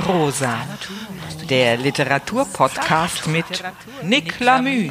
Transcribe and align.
Prosa. 0.00 0.66
Der 1.48 1.76
Literaturpodcast 1.76 3.26
mit 3.26 3.44
Nick 4.02 4.40
Lamü. 4.40 4.90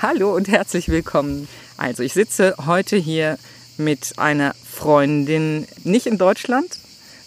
Hallo 0.00 0.34
und 0.34 0.48
herzlich 0.48 0.88
willkommen. 0.88 1.48
Also 1.76 2.02
ich 2.02 2.12
sitze 2.12 2.54
heute 2.66 2.96
hier 2.96 3.38
mit 3.78 4.18
einer 4.18 4.54
Freundin, 4.64 5.66
nicht 5.84 6.06
in 6.06 6.18
Deutschland, 6.18 6.78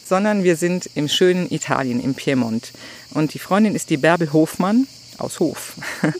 sondern 0.05 0.43
wir 0.43 0.55
sind 0.55 0.89
im 0.95 1.07
schönen 1.07 1.51
Italien, 1.51 1.99
im 1.99 2.13
Piemont. 2.13 2.73
Und 3.11 3.33
die 3.33 3.39
Freundin 3.39 3.75
ist 3.75 3.89
die 3.89 3.97
Bärbel 3.97 4.31
Hofmann 4.31 4.87
aus 5.17 5.39
Hof. 5.39 5.73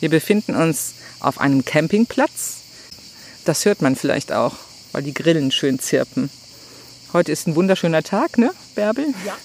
Wir 0.00 0.08
befinden 0.08 0.54
uns 0.54 0.94
auf 1.20 1.40
einem 1.40 1.64
Campingplatz. 1.64 2.56
Das 3.44 3.66
hört 3.66 3.82
man 3.82 3.96
vielleicht 3.96 4.32
auch, 4.32 4.54
weil 4.92 5.02
die 5.02 5.12
Grillen 5.12 5.50
schön 5.50 5.78
zirpen. 5.78 6.30
Heute 7.12 7.32
ist 7.32 7.46
ein 7.48 7.56
wunderschöner 7.56 8.02
Tag, 8.04 8.38
ne, 8.38 8.52
Bärbel? 8.76 9.06
Ja. 9.26 9.36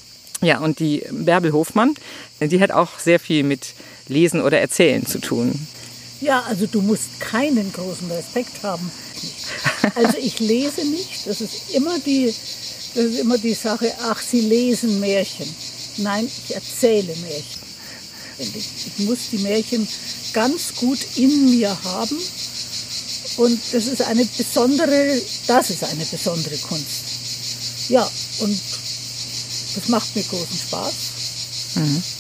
Ja, 0.46 0.60
und 0.60 0.80
die 0.80 1.04
Bärbel 1.10 1.54
Hofmann, 1.54 1.96
die 2.40 2.60
hat 2.60 2.70
auch 2.70 3.00
sehr 3.00 3.20
viel 3.20 3.44
mit 3.44 3.74
Lesen 4.08 4.42
oder 4.42 4.60
Erzählen 4.60 5.04
zu 5.04 5.18
tun. 5.18 5.68
Ja, 6.22 6.44
also 6.44 6.68
du 6.68 6.82
musst 6.82 7.20
keinen 7.20 7.74
großen 7.74 8.10
Respekt 8.12 8.62
haben. 8.62 8.92
Also 9.96 10.18
ich 10.20 10.40
lese 10.40 10.86
nicht, 10.86 11.26
das 11.26 11.42
ist 11.42 11.72
immer 11.74 11.98
die, 12.00 12.28
das 12.28 13.06
ist 13.06 13.20
immer 13.20 13.40
die 13.40 13.56
Sache, 13.56 13.92
ach, 14.04 14.22
sie 14.22 14.42
lesen 14.42 15.00
Märchen. 15.00 15.48
Nein, 15.98 16.28
ich 16.28 16.54
erzähle 16.54 17.16
Märchen. 17.16 17.66
Ich, 18.38 19.06
muss 19.06 19.30
die 19.32 19.40
Märchen 19.40 19.88
ganz 20.34 20.76
gut 20.76 21.00
in 21.16 21.58
mir 21.58 21.76
haben. 21.84 22.18
Und 23.38 23.60
das 23.72 23.88
ist 23.88 24.02
eine 24.04 24.26
besondere, 24.26 25.20
das 25.48 25.70
ist 25.72 25.84
eine 25.84 26.06
besondere 26.06 26.58
Kunst. 26.58 27.90
Ja, 27.90 28.10
und 28.40 28.60
das 29.76 29.88
macht 29.90 30.16
mir 30.16 30.24
großen 30.24 30.60
Spaß. 30.68 30.94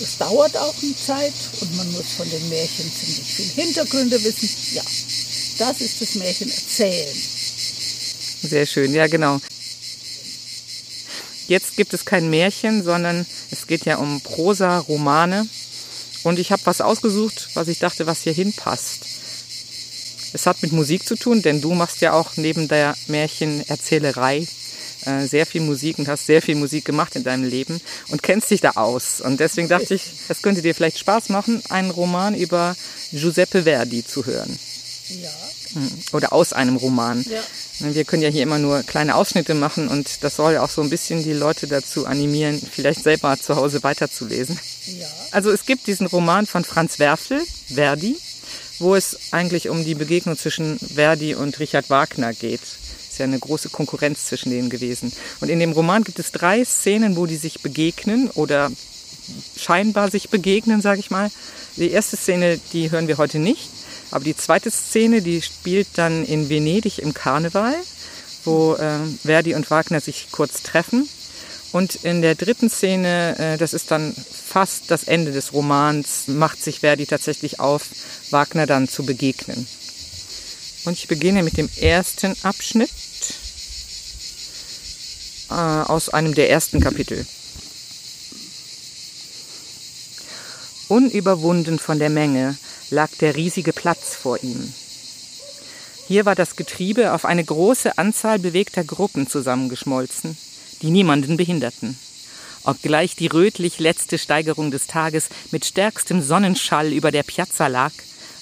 Es 0.02 0.18
dauert 0.18 0.58
auch 0.58 0.76
eine 0.82 0.96
Zeit 0.96 1.34
und 1.62 1.78
man 1.78 1.90
muss 1.94 2.06
von 2.18 2.30
den 2.30 2.50
Märchen 2.50 2.92
ziemlich 2.92 3.24
viel 3.26 3.64
Hintergründe 3.64 4.22
wissen. 4.22 4.50
Ja, 4.74 4.84
das 5.60 5.82
ist 5.82 6.02
das 6.02 6.16
Märchen 6.16 6.50
erzählen. 6.50 7.16
Sehr 8.44 8.66
schön, 8.66 8.94
ja 8.94 9.08
genau. 9.08 9.40
Jetzt 11.48 11.78
gibt 11.78 11.94
es 11.94 12.06
kein 12.06 12.30
Märchen, 12.30 12.84
sondern 12.84 13.26
es 13.52 13.68
geht 13.68 13.86
ja 13.86 13.98
um 13.98 14.20
Prosa, 14.22 14.80
Romane. 14.80 15.48
Und 16.24 16.40
ich 16.40 16.52
habe 16.52 16.66
was 16.66 16.82
ausgesucht, 16.82 17.50
was 17.54 17.68
ich 17.68 17.80
dachte, 17.80 18.08
was 18.08 18.24
hier 18.24 18.34
hinpasst. 18.34 19.06
Es 20.34 20.48
hat 20.48 20.62
mit 20.64 20.74
Musik 20.74 21.08
zu 21.08 21.16
tun, 21.16 21.42
denn 21.42 21.62
du 21.62 21.74
machst 21.76 22.02
ja 22.02 22.14
auch 22.14 22.36
neben 22.36 22.68
der 22.68 22.96
Märchenerzählerei 23.08 24.46
äh, 25.06 25.28
sehr 25.28 25.46
viel 25.46 25.62
Musik 25.62 26.00
und 26.00 26.08
hast 26.08 26.26
sehr 26.26 26.42
viel 26.42 26.56
Musik 26.56 26.86
gemacht 26.86 27.16
in 27.16 27.24
deinem 27.24 27.44
Leben 27.44 27.80
und 28.10 28.24
kennst 28.24 28.52
dich 28.52 28.62
da 28.62 28.72
aus. 28.72 29.22
Und 29.22 29.40
deswegen 29.40 29.68
dachte 29.68 29.94
ich, 29.94 30.12
es 30.30 30.42
könnte 30.42 30.62
dir 30.62 30.76
vielleicht 30.76 31.00
Spaß 31.00 31.30
machen, 31.30 31.62
einen 31.70 31.92
Roman 31.92 32.36
über 32.36 32.76
Giuseppe 33.12 33.64
Verdi 33.64 34.06
zu 34.06 34.26
hören. 34.26 34.58
Ja, 35.08 35.30
Oder 36.14 36.34
aus 36.34 36.54
einem 36.54 36.78
Roman. 36.78 37.24
Ja. 37.30 37.94
Wir 37.94 38.06
können 38.06 38.24
ja 38.24 38.30
hier 38.30 38.44
immer 38.44 38.58
nur 38.58 38.84
kleine 38.84 39.16
Ausschnitte 39.16 39.54
machen 39.54 39.88
und 39.90 40.24
das 40.24 40.38
soll 40.38 40.54
ja 40.54 40.64
auch 40.64 40.70
so 40.70 40.82
ein 40.82 40.90
bisschen 40.90 41.24
die 41.24 41.34
Leute 41.34 41.68
dazu 41.68 42.08
animieren, 42.08 42.60
vielleicht 42.60 43.04
selber 43.04 43.38
zu 43.40 43.56
Hause 43.56 43.84
weiterzulesen. 43.84 44.58
ja. 44.88 45.08
Also 45.32 45.52
es 45.52 45.66
gibt 45.66 45.88
diesen 45.88 46.08
Roman 46.08 46.48
von 46.48 46.64
Franz 46.64 46.98
Werfel, 46.98 47.42
Verdi, 47.68 48.18
wo 48.80 48.96
es 48.96 49.18
eigentlich 49.32 49.70
um 49.70 49.84
die 49.84 49.96
Begegnung 49.96 50.38
zwischen 50.38 50.80
Verdi 50.80 51.36
und 51.36 51.60
Richard 51.60 51.90
Wagner 51.90 52.34
geht. 52.34 52.62
Ist 53.16 53.20
ja 53.20 53.24
eine 53.24 53.40
große 53.40 53.70
Konkurrenz 53.70 54.26
zwischen 54.26 54.50
denen 54.50 54.70
gewesen. 54.70 55.10
Und 55.40 55.48
in 55.48 55.60
dem 55.60 55.72
Roman 55.72 56.04
gibt 56.04 56.20
es 56.20 56.34
drei 56.34 56.66
Szenen, 56.66 57.16
wo 57.16 57.26
die 57.26 57.38
sich 57.38 57.62
begegnen 57.62 58.30
oder 58.32 58.70
scheinbar 59.56 60.12
sich 60.12 60.30
begegnen, 60.30 60.82
sage 60.82 61.00
ich 61.00 61.12
mal. 61.12 61.32
Die 61.78 61.92
erste 61.92 62.18
Szene, 62.18 62.60
die 62.74 62.92
hören 62.92 63.08
wir 63.08 63.18
heute 63.18 63.40
nicht. 63.40 63.70
Aber 64.12 64.26
die 64.26 64.36
zweite 64.36 64.70
Szene, 64.70 65.22
die 65.22 65.42
spielt 65.42 65.88
dann 65.96 66.26
in 66.26 66.50
Venedig 66.50 67.00
im 67.00 67.14
Karneval, 67.14 67.76
wo 68.44 68.74
äh, 68.74 68.98
Verdi 69.24 69.56
und 69.56 69.72
Wagner 69.72 70.02
sich 70.02 70.28
kurz 70.32 70.62
treffen. 70.62 71.08
Und 71.72 71.96
in 72.04 72.22
der 72.22 72.36
dritten 72.36 72.70
Szene, 72.70 73.40
äh, 73.40 73.58
das 73.58 73.74
ist 73.74 73.92
dann 73.92 74.14
fast 74.14 74.92
das 74.92 75.06
Ende 75.06 75.32
des 75.32 75.54
Romans, 75.54 76.28
macht 76.28 76.62
sich 76.62 76.82
Verdi 76.82 77.06
tatsächlich 77.06 77.62
auf, 77.62 77.88
Wagner 78.32 78.66
dann 78.66 78.90
zu 78.90 79.06
begegnen. 79.06 79.66
Und 80.86 80.94
ich 80.94 81.08
beginne 81.08 81.44
mit 81.44 81.58
dem 81.58 81.70
ersten 81.80 82.36
Abschnitt 82.44 82.90
äh, 85.50 85.54
aus 85.54 86.10
einem 86.10 86.34
der 86.36 86.50
ersten 86.50 86.80
Kapitel. 86.80 87.26
Unüberwunden 90.88 91.80
von 91.80 91.98
der 91.98 92.12
Menge 92.12 92.58
lag 92.92 93.10
der 93.20 93.36
riesige 93.36 93.74
Platz 93.74 94.16
vor 94.16 94.42
ihm. 94.44 94.74
Hier 96.08 96.26
war 96.26 96.36
das 96.36 96.56
Getriebe 96.56 97.14
auf 97.14 97.26
eine 97.26 97.44
große 97.44 97.98
Anzahl 97.98 98.38
bewegter 98.38 98.84
Gruppen 98.84 99.28
zusammengeschmolzen, 99.28 100.38
die 100.84 100.92
niemanden 100.92 101.38
behinderten. 101.38 101.98
Obgleich 102.64 103.16
die 103.16 103.28
rötlich 103.28 103.80
letzte 103.80 104.20
Steigerung 104.20 104.70
des 104.70 104.86
Tages 104.86 105.30
mit 105.52 105.66
stärkstem 105.66 106.22
Sonnenschall 106.22 106.94
über 106.94 107.12
der 107.12 107.24
Piazza 107.24 107.68
lag, 107.68 107.92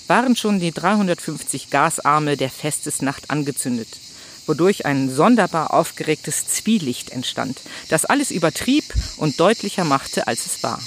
waren 0.08 0.36
schon 0.36 0.60
die 0.60 0.72
350 0.72 1.70
Gasarme 1.70 2.38
der 2.38 2.50
Festesnacht 2.50 3.30
angezündet, 3.30 3.90
wodurch 4.46 4.86
ein 4.86 5.14
sonderbar 5.14 5.74
aufgeregtes 5.74 6.48
Zwielicht 6.48 7.12
entstand, 7.12 7.62
das 7.90 8.06
alles 8.06 8.32
übertrieb 8.32 8.84
und 9.18 9.40
deutlicher 9.40 9.84
machte, 9.84 10.28
als 10.28 10.46
es 10.46 10.64
war. 10.64 10.80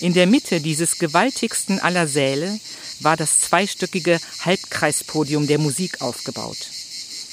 In 0.00 0.14
der 0.14 0.26
Mitte 0.26 0.60
dieses 0.60 0.98
gewaltigsten 0.98 1.80
aller 1.80 2.06
Säle 2.06 2.60
war 3.00 3.16
das 3.16 3.40
zweistöckige 3.40 4.20
Halbkreispodium 4.44 5.46
der 5.46 5.58
Musik 5.58 6.00
aufgebaut. 6.00 6.58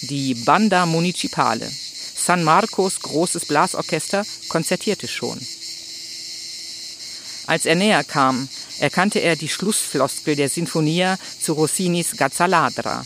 Die 0.02 0.34
Banda 0.34 0.86
Municipale, 0.86 1.70
San 2.16 2.44
Marcos 2.44 3.00
großes 3.02 3.46
Blasorchester, 3.46 4.26
konzertierte 4.50 5.08
schon. 5.08 5.40
Als 7.48 7.66
er 7.66 7.76
näher 7.76 8.04
kam, 8.04 8.48
erkannte 8.80 9.20
er 9.20 9.36
die 9.36 9.50
Schlussfloskel 9.50 10.36
der 10.36 10.50
Sinfonia 10.50 11.18
zu 11.40 11.54
Rossinis 11.54 12.18
Gazzaladra. 12.18 13.06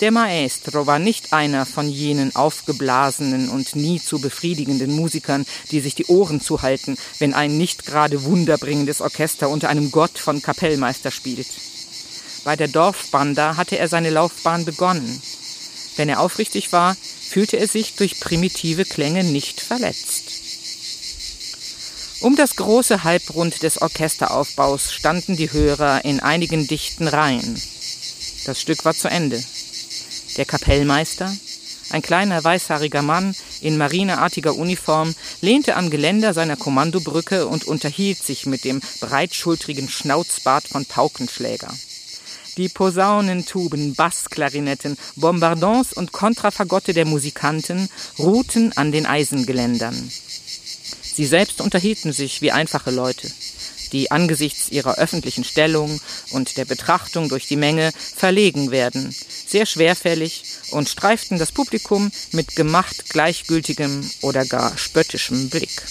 Der 0.00 0.10
Maestro 0.10 0.86
war 0.86 0.98
nicht 0.98 1.32
einer 1.32 1.64
von 1.64 1.88
jenen 1.88 2.36
aufgeblasenen 2.36 3.48
und 3.48 3.74
nie 3.76 3.98
zu 3.98 4.20
befriedigenden 4.20 4.94
Musikern, 4.94 5.46
die 5.70 5.80
sich 5.80 5.94
die 5.94 6.04
Ohren 6.06 6.40
zuhalten, 6.42 6.98
wenn 7.18 7.32
ein 7.32 7.56
nicht 7.56 7.86
gerade 7.86 8.24
wunderbringendes 8.24 9.00
Orchester 9.00 9.48
unter 9.48 9.70
einem 9.70 9.90
Gott 9.90 10.18
von 10.18 10.42
Kapellmeister 10.42 11.10
spielt. 11.10 11.48
Bei 12.44 12.56
der 12.56 12.68
Dorfbanda 12.68 13.56
hatte 13.56 13.78
er 13.78 13.88
seine 13.88 14.10
Laufbahn 14.10 14.66
begonnen. 14.66 15.22
Wenn 15.96 16.10
er 16.10 16.20
aufrichtig 16.20 16.72
war, 16.72 16.94
fühlte 17.30 17.56
er 17.56 17.66
sich 17.66 17.94
durch 17.94 18.20
primitive 18.20 18.84
Klänge 18.84 19.24
nicht 19.24 19.62
verletzt. 19.62 20.45
Um 22.20 22.34
das 22.34 22.56
große 22.56 23.04
Halbrund 23.04 23.62
des 23.62 23.82
Orchesteraufbaus 23.82 24.90
standen 24.92 25.36
die 25.36 25.52
Hörer 25.52 26.04
in 26.04 26.20
einigen 26.20 26.66
dichten 26.66 27.08
Reihen. 27.08 27.60
Das 28.46 28.60
Stück 28.60 28.84
war 28.86 28.94
zu 28.94 29.08
Ende. 29.08 29.42
Der 30.38 30.46
Kapellmeister, 30.46 31.34
ein 31.90 32.02
kleiner 32.02 32.42
weißhaariger 32.42 33.02
Mann 33.02 33.36
in 33.60 33.76
marineartiger 33.76 34.54
Uniform, 34.54 35.14
lehnte 35.42 35.76
am 35.76 35.90
Geländer 35.90 36.32
seiner 36.32 36.56
Kommandobrücke 36.56 37.46
und 37.46 37.64
unterhielt 37.64 38.22
sich 38.22 38.46
mit 38.46 38.64
dem 38.64 38.80
breitschultrigen 39.00 39.88
Schnauzbart 39.88 40.68
von 40.68 40.86
Paukenschläger. 40.86 41.72
Die 42.56 42.70
Posaunen, 42.70 43.44
Tuben, 43.44 43.94
Bassklarinetten, 43.94 44.96
Bombardons 45.16 45.92
und 45.92 46.12
Kontrafagotte 46.12 46.94
der 46.94 47.04
Musikanten 47.04 47.90
ruhten 48.18 48.72
an 48.76 48.90
den 48.90 49.04
Eisengeländern. 49.04 50.10
Sie 51.16 51.24
selbst 51.24 51.62
unterhielten 51.62 52.12
sich 52.12 52.42
wie 52.42 52.52
einfache 52.52 52.90
Leute, 52.90 53.32
die 53.90 54.10
angesichts 54.10 54.68
ihrer 54.68 54.98
öffentlichen 54.98 55.44
Stellung 55.44 55.98
und 56.32 56.58
der 56.58 56.66
Betrachtung 56.66 57.30
durch 57.30 57.46
die 57.46 57.56
Menge 57.56 57.90
verlegen 58.14 58.70
werden, 58.70 59.14
sehr 59.46 59.64
schwerfällig 59.64 60.44
und 60.72 60.90
streiften 60.90 61.38
das 61.38 61.52
Publikum 61.52 62.12
mit 62.32 62.54
gemacht 62.54 63.08
gleichgültigem 63.08 64.10
oder 64.20 64.44
gar 64.44 64.76
spöttischem 64.76 65.48
Blick. 65.48 65.82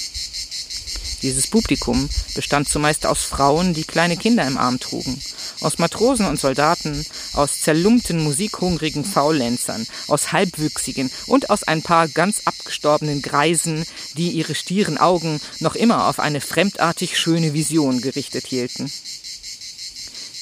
Dieses 1.26 1.48
Publikum 1.48 2.08
bestand 2.36 2.70
zumeist 2.70 3.08
aus 3.08 3.24
Frauen, 3.24 3.74
die 3.74 3.84
kleine 3.84 4.16
Kinder 4.16 4.46
im 4.46 4.60
Arm 4.60 4.80
trugen, 4.80 5.20
aus 5.62 5.80
Matrosen 5.80 6.28
und 6.28 6.40
Soldaten, 6.40 7.04
aus 7.34 7.62
zerlumpten, 7.62 8.24
musikhungrigen 8.24 9.04
Faulenzern, 9.04 9.88
aus 10.06 10.34
Halbwüchsigen 10.34 11.10
und 11.26 11.50
aus 11.50 11.64
ein 11.64 11.82
paar 11.82 12.08
ganz 12.10 12.44
abgestorbenen 12.46 13.24
Greisen, 13.24 13.88
die 14.16 14.30
ihre 14.34 14.54
stieren 14.54 15.00
Augen 15.00 15.42
noch 15.62 15.74
immer 15.74 16.10
auf 16.10 16.20
eine 16.20 16.42
fremdartig 16.42 17.18
schöne 17.18 17.56
Vision 17.56 18.02
gerichtet 18.02 18.46
hielten. 18.46 18.92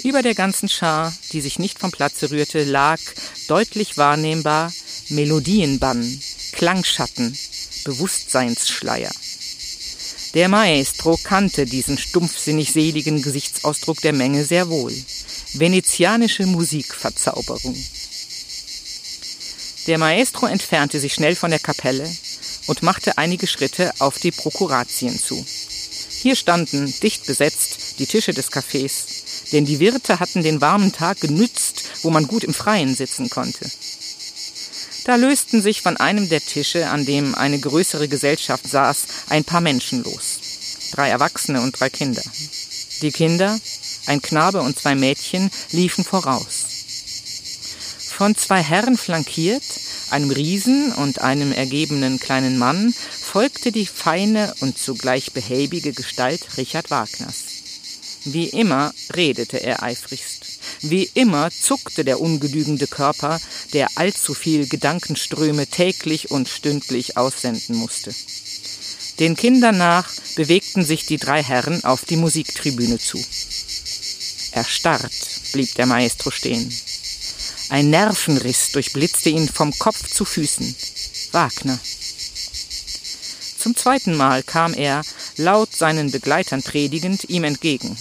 Über 0.04 0.22
der 0.22 0.36
ganzen 0.36 0.68
Schar, 0.68 1.14
die 1.32 1.40
sich 1.40 1.60
nicht 1.60 1.80
vom 1.80 1.92
Platze 1.92 2.30
rührte, 2.30 2.66
lag, 2.66 3.00
deutlich 3.48 3.96
wahrnehmbar, 3.96 4.74
Melodienbann, 5.08 6.20
Klangschatten, 6.52 7.38
Bewusstseinsschleier. 7.86 9.12
Der 10.34 10.50
Maestro 10.50 11.20
kannte 11.24 11.66
diesen 11.68 11.96
stumpfsinnig 11.96 12.72
seligen 12.72 13.22
Gesichtsausdruck 13.22 14.02
der 14.02 14.14
Menge 14.14 14.44
sehr 14.44 14.68
wohl. 14.68 14.92
Venezianische 15.54 16.48
Musikverzauberung. 16.48 17.78
Der 19.86 20.00
Maestro 20.00 20.48
entfernte 20.48 21.00
sich 21.00 21.14
schnell 21.14 21.36
von 21.36 21.52
der 21.52 21.60
Kapelle 21.60 22.10
und 22.66 22.82
machte 22.82 23.20
einige 23.20 23.46
Schritte 23.46 23.92
auf 24.00 24.18
die 24.18 24.32
Prokuratien 24.32 25.20
zu. 25.20 25.46
Hier 26.24 26.36
standen, 26.36 26.92
dicht 27.02 27.28
besetzt, 27.28 28.00
die 28.00 28.08
Tische 28.08 28.34
des 28.34 28.52
Cafés, 28.52 29.52
denn 29.52 29.66
die 29.66 29.80
Wirte 29.80 30.20
hatten 30.20 30.42
den 30.42 30.62
warmen 30.62 30.92
Tag 30.94 31.20
genützt, 31.20 31.84
wo 32.02 32.10
man 32.10 32.26
gut 32.26 32.44
im 32.44 32.56
Freien 32.56 32.96
sitzen 32.96 33.30
konnte. 33.30 33.70
Da 35.06 35.16
lösten 35.18 35.62
sich 35.62 35.82
von 35.82 35.98
einem 35.98 36.30
der 36.30 36.40
Tische, 36.40 36.90
an 36.90 37.06
dem 37.06 37.36
eine 37.36 37.60
größere 37.60 38.08
Gesellschaft 38.08 38.68
saß, 38.68 39.06
ein 39.30 39.44
paar 39.44 39.62
Menschen 39.62 40.04
los. 40.04 40.40
Drei 40.92 41.10
Erwachsene 41.10 41.62
und 41.62 41.78
drei 41.80 41.90
Kinder. 41.90 42.24
Die 43.02 43.12
Kinder, 43.12 43.60
ein 44.06 44.22
Knabe 44.22 44.62
und 44.62 44.80
zwei 44.80 44.96
Mädchen, 44.96 45.52
liefen 45.72 46.06
voraus. 46.06 46.66
Von 48.16 48.36
zwei 48.36 48.62
Herren 48.62 48.98
flankiert, 48.98 49.64
einem 50.10 50.30
Riesen 50.30 50.94
und 50.94 51.20
einem 51.20 51.52
ergebenen 51.52 52.20
kleinen 52.20 52.58
Mann, 52.58 52.94
folgte 52.94 53.72
die 53.72 53.88
feine 53.88 54.54
und 54.62 54.78
zugleich 54.78 55.34
behäbige 55.34 55.92
Gestalt 55.92 56.58
Richard 56.58 56.92
Wagners. 56.92 57.44
Wie 58.26 58.48
immer 58.48 58.94
redete 59.14 59.58
er 59.58 59.84
eifrigst. 59.84 60.53
Wie 60.84 61.10
immer 61.14 61.50
zuckte 61.50 62.04
der 62.04 62.20
ungenügende 62.20 62.88
Körper, 62.88 63.40
der 63.72 63.90
allzu 63.96 64.34
viel 64.34 64.68
Gedankenströme 64.68 65.66
täglich 65.68 66.30
und 66.30 66.50
stündlich 66.50 67.16
aussenden 67.16 67.78
musste. 67.78 68.14
Den 69.20 69.38
Kindern 69.38 69.78
nach 69.78 70.10
bewegten 70.36 70.84
sich 70.84 71.06
die 71.06 71.18
drei 71.18 71.42
Herren 71.42 71.86
auf 71.86 72.04
die 72.04 72.18
Musiktribüne 72.18 73.00
zu. 73.00 73.18
Erstarrt 74.52 75.14
blieb 75.54 75.74
der 75.76 75.86
Maestro 75.86 76.32
stehen. 76.32 76.70
Ein 77.70 77.90
Nervenriss 77.90 78.74
durchblitzte 78.74 79.30
ihn 79.30 79.48
vom 79.48 79.72
Kopf 79.80 80.10
zu 80.14 80.26
Füßen. 80.26 80.76
Wagner. 81.32 81.80
Zum 83.58 83.76
zweiten 83.78 84.18
Mal 84.18 84.44
kam 84.44 84.74
er, 84.74 85.04
laut 85.38 85.74
seinen 85.74 86.12
Begleitern 86.12 86.62
predigend, 86.62 87.30
ihm 87.30 87.46
entgegen. 87.46 87.98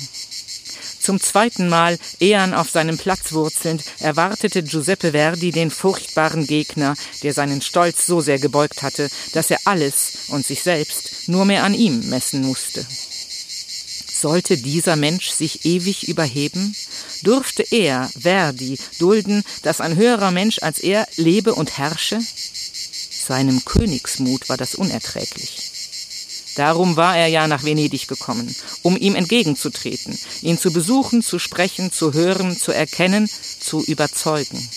Zum 1.03 1.21
zweiten 1.21 1.69
Mal, 1.69 1.99
ehern 2.21 2.55
auf 2.55 2.71
seinem 2.71 2.97
Platz 2.97 3.33
wurzelnd, 3.33 3.83
erwartete 3.99 4.63
Giuseppe 4.63 5.11
Verdi 5.11 5.51
den 5.51 5.73
furchtbaren 5.73 6.47
Gegner, 6.47 6.95
der 7.25 7.35
seinen 7.35 7.61
Stolz 7.61 8.07
so 8.07 8.21
sehr 8.21 8.39
gebeugt 8.39 8.83
hatte, 8.83 9.11
dass 9.33 9.51
er 9.51 9.59
alles 9.65 10.29
und 10.29 10.47
sich 10.47 10.63
selbst 10.63 11.29
nur 11.29 11.45
mehr 11.45 11.65
an 11.65 11.75
ihm 11.75 12.09
messen 12.09 12.43
musste. 12.43 12.87
Sollte 14.13 14.57
dieser 14.57 14.95
Mensch 14.95 15.31
sich 15.31 15.65
ewig 15.65 16.07
überheben? 16.07 16.73
Durfte 17.23 17.65
er, 17.73 18.09
Verdi, 18.17 18.79
dulden, 19.01 19.43
dass 19.63 19.81
ein 19.81 19.97
höherer 19.97 20.31
Mensch 20.31 20.61
als 20.63 20.79
er 20.79 21.09
lebe 21.17 21.53
und 21.57 21.79
herrsche? 21.79 22.21
Seinem 23.27 23.65
Königsmut 23.65 24.49
war 24.49 24.57
das 24.57 24.77
unerträglich. 24.77 25.62
Darum 26.57 26.97
war 26.97 27.17
er 27.17 27.29
ja 27.29 27.47
nach 27.47 27.65
Venedig 27.65 28.09
gekommen, 28.09 28.55
um 28.83 28.97
ihm 28.97 29.15
entgegenzutreten, 29.15 30.19
ihn 30.43 30.59
zu 30.59 30.73
besuchen, 30.73 31.23
zu 31.23 31.39
sprechen, 31.39 31.93
zu 31.93 32.13
hören, 32.13 32.57
zu 32.57 32.73
erkennen, 32.73 33.29
zu 33.61 33.83
überzeugen. 33.85 34.69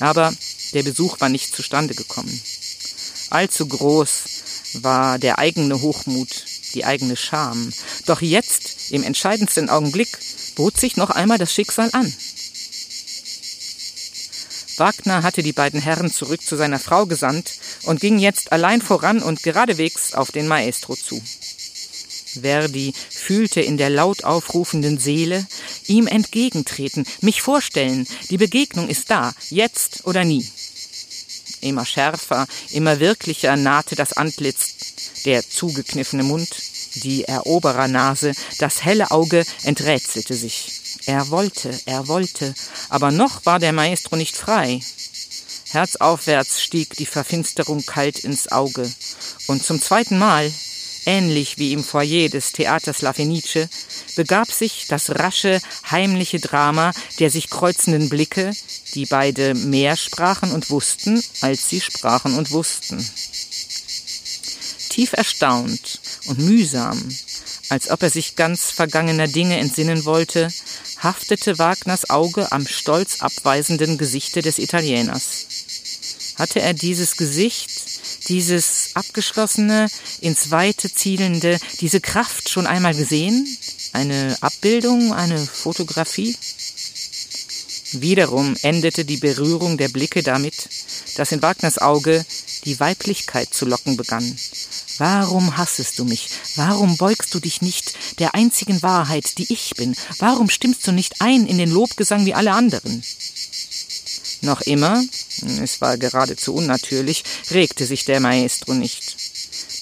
Aber 0.00 0.32
der 0.74 0.82
Besuch 0.82 1.20
war 1.20 1.28
nicht 1.28 1.54
zustande 1.54 1.94
gekommen. 1.94 2.40
Allzu 3.30 3.66
groß 3.66 4.24
war 4.74 5.18
der 5.18 5.38
eigene 5.38 5.80
Hochmut, 5.80 6.44
die 6.74 6.84
eigene 6.84 7.16
Scham. 7.16 7.72
Doch 8.04 8.20
jetzt, 8.20 8.90
im 8.90 9.02
entscheidendsten 9.02 9.70
Augenblick, 9.70 10.18
bot 10.54 10.78
sich 10.78 10.96
noch 10.96 11.10
einmal 11.10 11.38
das 11.38 11.52
Schicksal 11.52 11.90
an. 11.92 12.12
Wagner 14.78 15.22
hatte 15.22 15.42
die 15.42 15.52
beiden 15.52 15.80
Herren 15.80 16.10
zurück 16.10 16.42
zu 16.42 16.56
seiner 16.56 16.78
Frau 16.78 17.06
gesandt 17.06 17.52
und 17.84 18.00
ging 18.00 18.18
jetzt 18.18 18.52
allein 18.52 18.82
voran 18.82 19.22
und 19.22 19.42
geradewegs 19.42 20.14
auf 20.14 20.30
den 20.32 20.48
Maestro 20.48 20.94
zu. 20.94 21.20
Verdi 22.40 22.92
fühlte 23.10 23.60
in 23.60 23.76
der 23.76 23.90
laut 23.90 24.24
aufrufenden 24.24 24.98
Seele 24.98 25.46
ihm 25.86 26.06
entgegentreten, 26.06 27.06
mich 27.20 27.42
vorstellen, 27.42 28.06
die 28.30 28.36
Begegnung 28.36 28.88
ist 28.88 29.10
da, 29.10 29.32
jetzt 29.50 30.06
oder 30.06 30.24
nie. 30.24 30.46
Immer 31.60 31.86
schärfer, 31.86 32.46
immer 32.70 33.00
wirklicher 33.00 33.56
nahte 33.56 33.96
das 33.96 34.12
Antlitz, 34.12 34.74
der 35.24 35.48
zugekniffene 35.48 36.22
Mund, 36.22 36.48
die 36.96 37.24
Eroberernase, 37.24 38.32
das 38.58 38.84
helle 38.84 39.10
Auge 39.10 39.44
enträtselte 39.64 40.34
sich. 40.34 40.75
Er 41.06 41.30
wollte, 41.30 41.78
er 41.86 42.08
wollte, 42.08 42.54
aber 42.88 43.12
noch 43.12 43.46
war 43.46 43.60
der 43.60 43.72
Maestro 43.72 44.16
nicht 44.16 44.36
frei. 44.36 44.80
Herzaufwärts 45.70 46.60
stieg 46.60 46.96
die 46.96 47.06
Verfinsterung 47.06 47.84
kalt 47.86 48.18
ins 48.20 48.50
Auge, 48.50 48.90
und 49.46 49.64
zum 49.64 49.80
zweiten 49.80 50.18
Mal, 50.18 50.52
ähnlich 51.04 51.58
wie 51.58 51.72
im 51.72 51.84
Foyer 51.84 52.28
des 52.28 52.52
Theaters 52.52 53.02
La 53.02 53.12
Fenice, 53.12 53.68
begab 54.16 54.50
sich 54.50 54.86
das 54.88 55.10
rasche, 55.10 55.60
heimliche 55.90 56.40
Drama 56.40 56.92
der 57.20 57.30
sich 57.30 57.50
kreuzenden 57.50 58.08
Blicke, 58.08 58.52
die 58.94 59.06
beide 59.06 59.54
mehr 59.54 59.96
sprachen 59.96 60.50
und 60.50 60.70
wussten, 60.70 61.22
als 61.40 61.68
sie 61.68 61.80
sprachen 61.80 62.34
und 62.34 62.50
wussten. 62.50 62.98
Tief 64.88 65.12
erstaunt 65.12 66.00
und 66.26 66.38
mühsam, 66.38 67.00
als 67.68 67.90
ob 67.90 68.02
er 68.02 68.10
sich 68.10 68.34
ganz 68.34 68.70
vergangener 68.70 69.28
Dinge 69.28 69.58
entsinnen 69.58 70.04
wollte, 70.04 70.50
haftete 71.06 71.56
Wagners 71.60 72.10
Auge 72.10 72.50
am 72.50 72.66
stolz 72.66 73.20
abweisenden 73.20 73.96
Gesichte 73.96 74.42
des 74.42 74.58
Italieners. 74.58 75.46
Hatte 76.34 76.60
er 76.60 76.74
dieses 76.74 77.16
Gesicht, 77.16 77.70
dieses 78.28 78.90
abgeschlossene, 78.94 79.86
ins 80.20 80.50
Weite 80.50 80.92
zielende, 80.92 81.60
diese 81.80 82.00
Kraft 82.00 82.48
schon 82.48 82.66
einmal 82.66 82.92
gesehen? 82.92 83.46
Eine 83.92 84.36
Abbildung, 84.40 85.12
eine 85.12 85.38
Fotografie? 85.38 86.36
Wiederum 87.92 88.56
endete 88.62 89.04
die 89.04 89.18
Berührung 89.18 89.78
der 89.78 89.90
Blicke 89.90 90.24
damit, 90.24 90.68
dass 91.14 91.30
in 91.30 91.40
Wagners 91.40 91.78
Auge 91.78 92.26
die 92.64 92.80
Weiblichkeit 92.80 93.54
zu 93.54 93.64
locken 93.64 93.96
begann, 93.96 94.36
Warum 94.98 95.56
hassest 95.56 95.98
du 95.98 96.04
mich? 96.04 96.28
Warum 96.56 96.96
beugst 96.96 97.34
du 97.34 97.40
dich 97.40 97.60
nicht 97.60 97.94
der 98.18 98.34
einzigen 98.34 98.82
Wahrheit, 98.82 99.36
die 99.38 99.52
ich 99.52 99.72
bin? 99.76 99.94
Warum 100.18 100.48
stimmst 100.48 100.86
du 100.86 100.92
nicht 100.92 101.20
ein 101.20 101.46
in 101.46 101.58
den 101.58 101.70
Lobgesang 101.70 102.24
wie 102.24 102.34
alle 102.34 102.52
anderen? 102.52 103.02
Noch 104.42 104.60
immer, 104.62 105.02
es 105.62 105.80
war 105.80 105.98
geradezu 105.98 106.54
unnatürlich, 106.54 107.24
regte 107.50 107.84
sich 107.84 108.04
der 108.04 108.20
Maestro 108.20 108.74
nicht. 108.74 109.16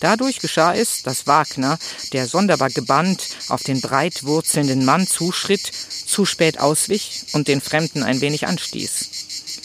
Dadurch 0.01 0.41
geschah 0.41 0.75
es, 0.75 1.03
dass 1.03 1.27
Wagner, 1.27 1.79
der 2.13 2.27
sonderbar 2.27 2.71
gebannt 2.71 3.23
auf 3.49 3.63
den 3.63 3.81
breit 3.81 4.25
wurzelnden 4.25 4.85
Mann 4.85 5.07
zuschritt, 5.07 5.71
zu 6.07 6.25
spät 6.27 6.59
auswich 6.59 7.25
und 7.33 7.49
den 7.49 7.61
Fremden 7.61 8.03
ein 8.03 8.21
wenig 8.21 8.47
anstieß. 8.47 9.09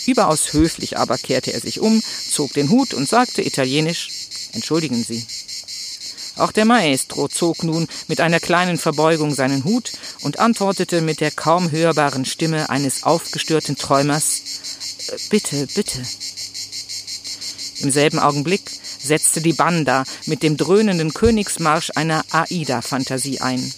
Überaus 0.05 0.53
höflich 0.53 0.97
aber 0.97 1.17
kehrte 1.17 1.53
er 1.53 1.59
sich 1.59 1.79
um, 1.79 2.01
zog 2.31 2.53
den 2.53 2.69
Hut 2.69 2.93
und 2.93 3.07
sagte 3.07 3.41
italienisch 3.41 4.09
Entschuldigen 4.53 5.03
Sie. 5.03 5.25
Auch 6.39 6.53
der 6.53 6.63
Maestro 6.63 7.27
zog 7.27 7.63
nun 7.63 7.85
mit 8.07 8.21
einer 8.21 8.39
kleinen 8.39 8.77
Verbeugung 8.77 9.35
seinen 9.35 9.65
Hut 9.65 9.91
und 10.21 10.39
antwortete 10.39 11.01
mit 11.01 11.19
der 11.19 11.31
kaum 11.31 11.69
hörbaren 11.69 12.23
Stimme 12.23 12.69
eines 12.69 13.03
aufgestörten 13.03 13.75
Träumers 13.75 14.41
äh, 15.09 15.17
Bitte, 15.29 15.67
bitte. 15.75 16.01
Im 17.79 17.91
selben 17.91 18.19
Augenblick 18.19 18.61
setzte 19.01 19.41
die 19.41 19.53
Banda 19.53 20.05
mit 20.27 20.41
dem 20.41 20.55
dröhnenden 20.55 21.13
Königsmarsch 21.13 21.91
einer 21.95 22.23
Aida-Fantasie 22.29 23.41
ein. 23.41 23.73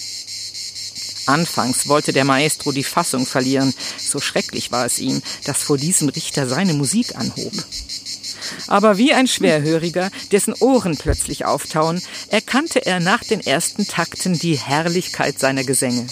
Anfangs 1.26 1.88
wollte 1.88 2.14
der 2.14 2.26
Maestro 2.26 2.72
die 2.72 2.84
Fassung 2.84 3.26
verlieren, 3.26 3.74
so 3.98 4.20
schrecklich 4.20 4.72
war 4.72 4.86
es 4.86 5.00
ihm, 5.00 5.22
dass 5.46 5.64
vor 5.64 5.78
diesem 5.78 6.10
Richter 6.10 6.48
seine 6.48 6.74
Musik 6.74 7.16
anhob. 7.16 7.54
Aber 8.68 8.98
wie 8.98 9.14
ein 9.14 9.28
Schwerhöriger, 9.28 10.10
dessen 10.32 10.54
Ohren 10.54 10.98
plötzlich 10.98 11.46
auftauen, 11.46 12.02
erkannte 12.30 12.86
er 12.86 13.00
nach 13.00 13.24
den 13.24 13.42
ersten 13.42 13.88
Takten 13.88 14.38
die 14.38 14.58
Herrlichkeit 14.58 15.40
seiner 15.40 15.64
Gesänge. 15.64 16.06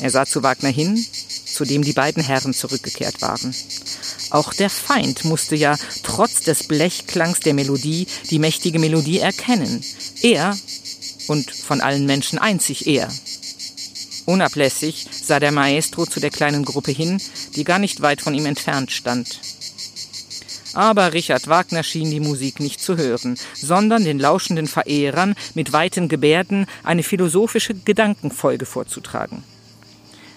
Er 0.00 0.10
sah 0.10 0.26
zu 0.26 0.42
Wagner 0.42 0.70
hin, 0.70 1.04
zu 1.46 1.64
dem 1.64 1.82
die 1.82 1.92
beiden 1.92 2.22
Herren 2.22 2.52
zurückgekehrt 2.52 3.22
waren. 3.22 3.54
Auch 4.30 4.52
der 4.52 4.70
Feind 4.70 5.24
musste 5.24 5.56
ja 5.56 5.78
trotz 6.02 6.40
des 6.40 6.64
Blechklangs 6.64 7.40
der 7.40 7.54
Melodie 7.54 8.06
die 8.30 8.38
mächtige 8.38 8.78
Melodie 8.78 9.20
erkennen. 9.20 9.82
Er 10.22 10.56
und 11.28 11.50
von 11.50 11.80
allen 11.80 12.06
Menschen 12.06 12.38
einzig 12.38 12.86
er. 12.86 13.08
Unablässig 14.26 15.06
sah 15.24 15.38
der 15.38 15.52
Maestro 15.52 16.04
zu 16.04 16.20
der 16.20 16.30
kleinen 16.30 16.64
Gruppe 16.64 16.90
hin, 16.90 17.20
die 17.54 17.64
gar 17.64 17.78
nicht 17.78 18.02
weit 18.02 18.20
von 18.20 18.34
ihm 18.34 18.46
entfernt 18.46 18.90
stand. 18.90 19.40
Aber 20.76 21.14
Richard 21.14 21.48
Wagner 21.48 21.82
schien 21.82 22.10
die 22.10 22.20
Musik 22.20 22.60
nicht 22.60 22.82
zu 22.82 22.98
hören, 22.98 23.38
sondern 23.54 24.04
den 24.04 24.18
lauschenden 24.18 24.66
Verehrern 24.66 25.34
mit 25.54 25.72
weiten 25.72 26.10
Gebärden 26.10 26.66
eine 26.84 27.02
philosophische 27.02 27.72
Gedankenfolge 27.72 28.66
vorzutragen. 28.66 29.42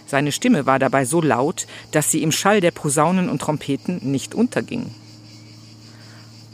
Seine 0.08 0.32
Stimme 0.32 0.66
war 0.66 0.80
dabei 0.80 1.04
so 1.04 1.20
laut, 1.22 1.68
dass 1.92 2.10
sie 2.10 2.24
im 2.24 2.32
Schall 2.32 2.62
der 2.62 2.72
Posaunen 2.72 3.28
und 3.28 3.42
Trompeten 3.42 4.00
nicht 4.02 4.34
unterging. 4.34 4.96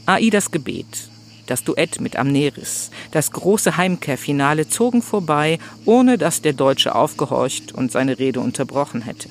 Aidas 0.08 0.50
Gebet, 0.50 0.88
das 1.46 1.64
Duett 1.64 2.02
mit 2.02 2.16
Amneris, 2.16 2.90
das 3.12 3.30
große 3.30 3.78
Heimkehrfinale 3.78 4.68
zogen 4.68 5.04
vorbei, 5.04 5.60
ohne 5.86 6.18
dass 6.18 6.42
der 6.42 6.54
Deutsche 6.54 6.96
aufgehorcht 6.96 7.72
und 7.72 7.92
seine 7.92 8.18
Rede 8.18 8.40
unterbrochen 8.40 9.04
hätte. 9.04 9.30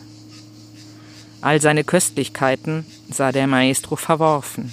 All 1.40 1.60
seine 1.60 1.82
Köstlichkeiten 1.82 2.86
sah 3.10 3.32
der 3.32 3.46
Maestro 3.46 3.96
verworfen. 3.96 4.72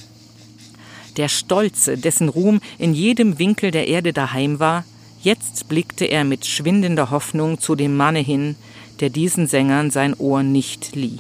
Der 1.18 1.28
Stolze, 1.28 1.98
dessen 1.98 2.30
Ruhm 2.30 2.62
in 2.78 2.94
jedem 2.94 3.38
Winkel 3.38 3.72
der 3.72 3.88
Erde 3.88 4.14
daheim 4.14 4.60
war, 4.60 4.86
jetzt 5.22 5.68
blickte 5.68 6.06
er 6.06 6.24
mit 6.24 6.46
schwindender 6.46 7.12
Hoffnung 7.12 7.60
zu 7.60 7.76
dem 7.76 7.98
Manne 7.98 8.20
hin, 8.20 8.56
der 9.00 9.10
diesen 9.10 9.48
Sängern 9.48 9.92
sein 9.92 10.14
Ohr 10.18 10.44
nicht 10.44 10.96
lieh. 10.96 11.20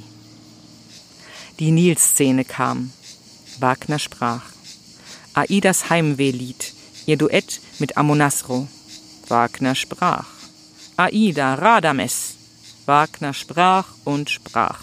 Die 1.59 1.71
Nilszene 1.71 2.45
kam. 2.45 2.91
Wagner 3.59 3.99
sprach. 3.99 4.43
Aidas 5.33 5.89
Heimwehlied, 5.89 6.73
ihr 7.05 7.17
Duett 7.17 7.59
mit 7.79 7.97
Amonasro. 7.97 8.67
Wagner 9.27 9.75
sprach. 9.75 10.25
Aida, 10.97 11.55
Radames. 11.55 12.35
Wagner 12.85 13.33
sprach 13.33 13.87
und 14.03 14.29
sprach. 14.29 14.79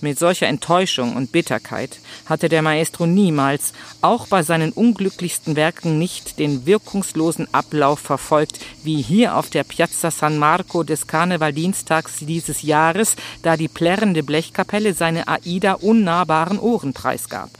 Mit 0.00 0.16
solcher 0.16 0.46
Enttäuschung 0.46 1.16
und 1.16 1.32
Bitterkeit 1.32 1.98
hatte 2.26 2.48
der 2.48 2.62
Maestro 2.62 3.04
niemals, 3.06 3.72
auch 4.00 4.28
bei 4.28 4.44
seinen 4.44 4.70
unglücklichsten 4.70 5.56
Werken, 5.56 5.98
nicht 5.98 6.38
den 6.38 6.66
wirkungslosen 6.66 7.52
Ablauf 7.52 7.98
verfolgt, 7.98 8.60
wie 8.84 9.02
hier 9.02 9.36
auf 9.36 9.50
der 9.50 9.64
Piazza 9.64 10.12
San 10.12 10.38
Marco 10.38 10.84
des 10.84 11.08
Karnevaldienstags 11.08 12.18
dieses 12.20 12.62
Jahres, 12.62 13.16
da 13.42 13.56
die 13.56 13.66
plärrende 13.66 14.22
Blechkapelle 14.22 14.94
seine 14.94 15.26
Aida 15.26 15.72
unnahbaren 15.72 16.60
Ohren 16.60 16.92
preisgab. 16.92 17.50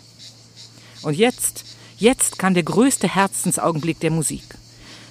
Und 1.03 1.15
jetzt, 1.15 1.65
jetzt 1.97 2.39
kam 2.39 2.55
der 2.55 2.63
größte 2.63 3.13
Herzensaugenblick 3.13 3.99
der 3.99 4.13
Musik. 4.13 4.45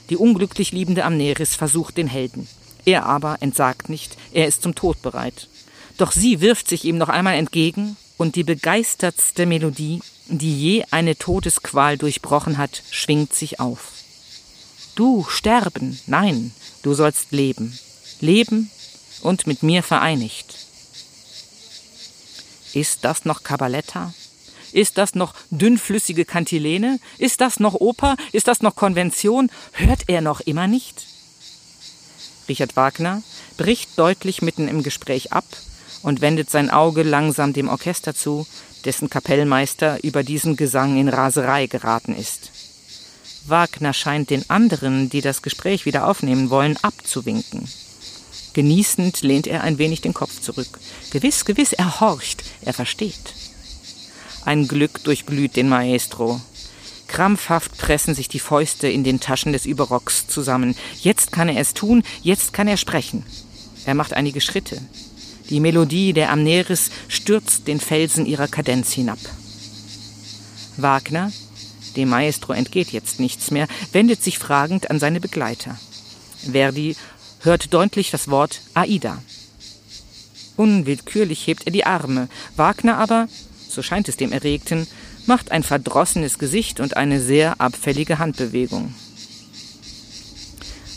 Die 0.10 0.18
unglücklich 0.18 0.72
liebende 0.72 1.04
Amneris 1.04 1.56
versucht 1.56 1.98
den 1.98 2.08
Helden. 2.08 2.48
Er 2.86 3.06
aber 3.06 3.38
entsagt 3.42 3.90
nicht, 3.90 4.16
er 4.32 4.48
ist 4.48 4.62
zum 4.64 4.76
Tod 4.76 5.02
bereit. 5.02 5.50
Doch 5.98 6.12
sie 6.12 6.42
wirft 6.42 6.68
sich 6.68 6.86
ihm 6.86 6.98
noch 6.98 7.10
einmal 7.10 7.36
entgegen 7.36 7.98
und 8.18 8.36
die 8.36 8.44
begeistertste 8.44 9.46
Melodie, 9.46 10.02
die 10.28 10.56
je 10.56 10.86
eine 10.92 11.18
Todesqual 11.18 11.98
durchbrochen 11.98 12.58
hat, 12.58 12.84
schwingt 12.92 13.34
sich 13.34 13.60
auf. 13.60 13.94
Du 14.96 15.26
sterben, 15.30 16.00
nein, 16.06 16.52
du 16.84 16.94
sollst 16.94 17.32
leben, 17.32 17.78
leben 18.20 18.70
und 19.22 19.48
mit 19.48 19.64
mir 19.64 19.84
vereinigt. 19.84 20.56
Ist 22.74 23.04
das 23.04 23.26
noch 23.26 23.44
Cabaletta? 23.44 24.14
Ist 24.74 24.98
das 24.98 25.16
noch 25.16 25.34
dünnflüssige 25.50 26.26
Kantilene? 26.26 27.00
Ist 27.18 27.42
das 27.42 27.60
noch 27.60 27.74
Oper? 27.74 28.18
Ist 28.34 28.48
das 28.48 28.62
noch 28.62 28.76
Konvention? 28.76 29.50
Hört 29.72 30.04
er 30.08 30.22
noch 30.22 30.42
immer 30.42 30.68
nicht? 30.68 31.06
Richard 32.50 32.76
Wagner 32.76 33.24
bricht 33.56 33.98
deutlich 33.98 34.42
mitten 34.42 34.68
im 34.68 34.84
Gespräch 34.84 35.32
ab 35.32 35.46
und 36.02 36.22
wendet 36.22 36.50
sein 36.50 36.70
Auge 36.70 37.04
langsam 37.04 37.54
dem 37.54 37.70
Orchester 37.70 38.16
zu, 38.16 38.46
dessen 38.86 39.10
Kapellmeister 39.10 40.04
über 40.04 40.24
diesen 40.24 40.56
Gesang 40.56 40.98
in 40.98 41.10
Raserei 41.10 41.68
geraten 41.68 42.16
ist. 42.16 42.52
Wagner 43.48 43.94
scheint 43.94 44.30
den 44.30 44.50
anderen, 44.50 45.10
die 45.10 45.22
das 45.22 45.42
Gespräch 45.42 45.86
wieder 45.86 46.08
aufnehmen 46.08 46.50
wollen, 46.50 46.78
abzuwinken. 46.82 47.68
Genießend 48.54 49.22
lehnt 49.22 49.48
er 49.48 49.64
ein 49.64 49.78
wenig 49.78 50.02
den 50.02 50.14
Kopf 50.14 50.42
zurück. 50.42 50.80
Gewiss, 51.12 51.46
gewiss, 51.46 51.74
er 51.74 52.00
horcht, 52.00 52.44
er 52.62 52.74
versteht. 52.74 53.34
Ein 54.46 54.68
Glück 54.68 55.04
durchglüht 55.04 55.56
den 55.56 55.70
Maestro. 55.70 56.42
Krampfhaft 57.08 57.78
pressen 57.78 58.16
sich 58.16 58.28
die 58.28 58.40
Fäuste 58.40 58.88
in 58.88 59.04
den 59.04 59.20
Taschen 59.20 59.54
des 59.54 59.66
Überrocks 59.66 60.28
zusammen. 60.28 60.76
Jetzt 61.02 61.32
kann 61.32 61.50
er 61.50 61.60
es 61.62 61.74
tun, 61.74 62.04
jetzt 62.22 62.54
kann 62.54 62.68
er 62.68 62.78
sprechen. 62.78 63.24
Er 63.86 63.94
macht 63.94 64.14
einige 64.14 64.42
Schritte. 64.42 64.82
Die 65.50 65.60
Melodie 65.60 66.14
der 66.14 66.32
Amneris 66.32 66.90
stürzt 67.08 67.68
den 67.68 67.80
Felsen 67.80 68.26
ihrer 68.26 68.48
Kadenz 68.48 68.92
hinab. 68.92 69.20
Wagner, 70.76 71.32
dem 71.96 72.10
Maestro 72.10 72.54
entgeht 72.54 72.92
jetzt 72.92 73.20
nichts 73.20 73.50
mehr, 73.50 73.68
wendet 73.92 74.24
sich 74.24 74.38
fragend 74.38 74.90
an 74.90 75.00
seine 75.00 75.20
Begleiter. 75.20 75.80
Verdi 76.52 76.96
hört 77.40 77.74
deutlich 77.74 78.12
das 78.12 78.30
Wort 78.30 78.62
Aida. 78.74 79.22
Unwillkürlich 80.58 81.48
hebt 81.48 81.66
er 81.66 81.72
die 81.72 81.86
Arme. 81.86 82.28
Wagner 82.56 82.98
aber, 82.98 83.28
so 83.70 83.82
scheint 83.82 84.10
es 84.10 84.18
dem 84.18 84.32
Erregten, 84.32 84.88
macht 85.28 85.52
ein 85.52 85.64
verdrossenes 85.64 86.40
Gesicht 86.40 86.80
und 86.80 86.98
eine 86.98 87.22
sehr 87.22 87.60
abfällige 87.62 88.20
Handbewegung. 88.20 88.94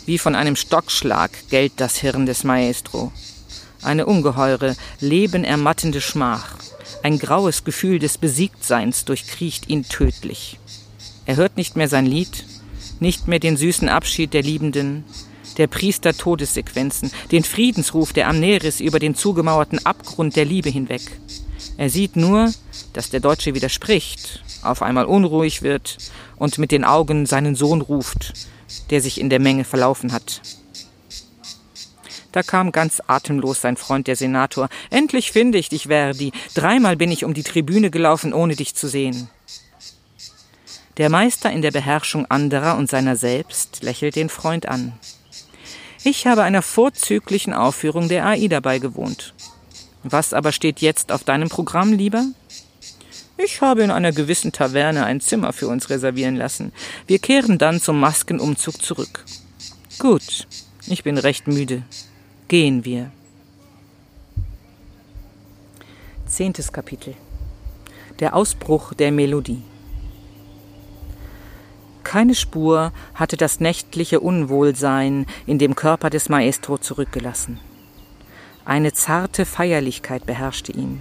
Wie 0.05 0.17
von 0.17 0.35
einem 0.35 0.55
Stockschlag 0.55 1.31
gellt 1.49 1.73
das 1.77 1.97
Hirn 1.97 2.25
des 2.25 2.43
Maestro 2.43 3.11
eine 3.83 4.05
ungeheure, 4.05 4.75
lebenermattende 4.99 6.01
Schmach. 6.01 6.55
Ein 7.03 7.19
graues 7.19 7.63
Gefühl 7.63 7.99
des 7.99 8.17
Besiegtseins 8.17 9.05
durchkriecht 9.05 9.69
ihn 9.69 9.87
tödlich. 9.87 10.59
Er 11.25 11.35
hört 11.35 11.57
nicht 11.57 11.75
mehr 11.75 11.87
sein 11.87 12.05
Lied, 12.05 12.45
nicht 12.99 13.27
mehr 13.27 13.39
den 13.39 13.57
süßen 13.57 13.89
Abschied 13.89 14.33
der 14.33 14.43
Liebenden, 14.43 15.03
der 15.57 15.67
Priester 15.67 16.13
Todessequenzen, 16.13 17.11
den 17.31 17.43
Friedensruf 17.43 18.13
der 18.13 18.27
Amneris 18.27 18.79
über 18.79 18.99
den 18.99 19.15
zugemauerten 19.15 19.85
Abgrund 19.85 20.35
der 20.35 20.45
Liebe 20.45 20.69
hinweg. 20.69 21.01
Er 21.77 21.89
sieht 21.89 22.15
nur, 22.15 22.51
dass 22.93 23.09
der 23.09 23.19
Deutsche 23.19 23.53
widerspricht, 23.53 24.43
auf 24.61 24.81
einmal 24.81 25.05
unruhig 25.05 25.61
wird 25.61 25.97
und 26.37 26.57
mit 26.57 26.71
den 26.71 26.83
Augen 26.83 27.25
seinen 27.25 27.55
Sohn 27.55 27.81
ruft, 27.81 28.33
der 28.89 29.01
sich 29.01 29.19
in 29.19 29.29
der 29.29 29.39
Menge 29.39 29.63
verlaufen 29.63 30.11
hat. 30.11 30.41
Da 32.31 32.43
kam 32.43 32.71
ganz 32.71 33.01
atemlos 33.07 33.61
sein 33.61 33.77
Freund, 33.77 34.07
der 34.07 34.15
Senator. 34.15 34.69
Endlich 34.89 35.31
finde 35.31 35.57
ich 35.57 35.69
dich, 35.69 35.87
Verdi. 35.87 36.31
Dreimal 36.55 36.95
bin 36.95 37.11
ich 37.11 37.25
um 37.25 37.33
die 37.33 37.43
Tribüne 37.43 37.91
gelaufen, 37.91 38.33
ohne 38.33 38.55
dich 38.55 38.73
zu 38.75 38.87
sehen. 38.87 39.29
Der 40.97 41.09
Meister 41.09 41.51
in 41.51 41.61
der 41.61 41.71
Beherrschung 41.71 42.25
anderer 42.29 42.77
und 42.77 42.89
seiner 42.89 43.15
selbst 43.15 43.81
lächelt 43.81 44.15
den 44.15 44.29
Freund 44.29 44.67
an. 44.67 44.93
Ich 46.03 46.25
habe 46.25 46.43
einer 46.43 46.61
vorzüglichen 46.61 47.53
Aufführung 47.53 48.07
der 48.07 48.25
Aida 48.25 48.59
beigewohnt. 48.59 49.33
Was 50.03 50.33
aber 50.33 50.51
steht 50.51 50.79
jetzt 50.79 51.11
auf 51.11 51.23
deinem 51.23 51.49
Programm, 51.49 51.93
lieber? 51.93 52.25
Ich 53.37 53.61
habe 53.61 53.83
in 53.83 53.91
einer 53.91 54.11
gewissen 54.11 54.51
Taverne 54.51 55.05
ein 55.05 55.21
Zimmer 55.21 55.53
für 55.53 55.67
uns 55.67 55.89
reservieren 55.89 56.35
lassen. 56.35 56.71
Wir 57.07 57.19
kehren 57.19 57.57
dann 57.57 57.79
zum 57.79 57.99
Maskenumzug 57.99 58.81
zurück. 58.81 59.25
Gut, 59.99 60.47
ich 60.87 61.03
bin 61.03 61.17
recht 61.17 61.47
müde 61.47 61.83
gehen 62.51 62.83
wir. 62.83 63.11
Zehntes 66.25 66.73
Kapitel 66.73 67.13
Der 68.19 68.35
Ausbruch 68.35 68.93
der 68.93 69.13
Melodie 69.13 69.61
Keine 72.03 72.35
Spur 72.35 72.91
hatte 73.13 73.37
das 73.37 73.61
nächtliche 73.61 74.19
Unwohlsein 74.19 75.27
in 75.45 75.59
dem 75.59 75.75
Körper 75.75 76.09
des 76.09 76.27
Maestro 76.27 76.77
zurückgelassen. 76.77 77.61
Eine 78.65 78.91
zarte 78.91 79.45
Feierlichkeit 79.45 80.25
beherrschte 80.25 80.73
ihn, 80.73 80.99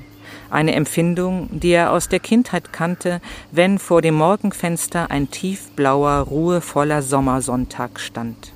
eine 0.50 0.76
Empfindung, 0.76 1.48
die 1.50 1.72
er 1.72 1.90
aus 1.90 2.08
der 2.08 2.20
Kindheit 2.20 2.72
kannte, 2.72 3.20
wenn 3.50 3.80
vor 3.80 4.02
dem 4.02 4.14
Morgenfenster 4.14 5.10
ein 5.10 5.32
tiefblauer, 5.32 6.28
ruhevoller 6.28 7.02
Sommersonntag 7.02 7.98
stand. 7.98 8.52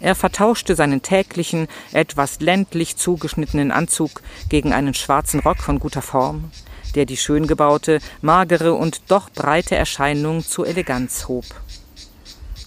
Er 0.00 0.14
vertauschte 0.14 0.74
seinen 0.74 1.02
täglichen, 1.02 1.68
etwas 1.92 2.40
ländlich 2.40 2.96
zugeschnittenen 2.96 3.70
Anzug 3.70 4.22
gegen 4.48 4.72
einen 4.72 4.94
schwarzen 4.94 5.40
Rock 5.40 5.58
von 5.58 5.78
guter 5.78 6.02
Form, 6.02 6.50
der 6.94 7.06
die 7.06 7.16
schön 7.16 7.46
gebaute, 7.46 8.00
magere 8.20 8.74
und 8.74 9.02
doch 9.08 9.30
breite 9.30 9.74
Erscheinung 9.74 10.44
zu 10.44 10.64
Eleganz 10.64 11.28
hob. 11.28 11.46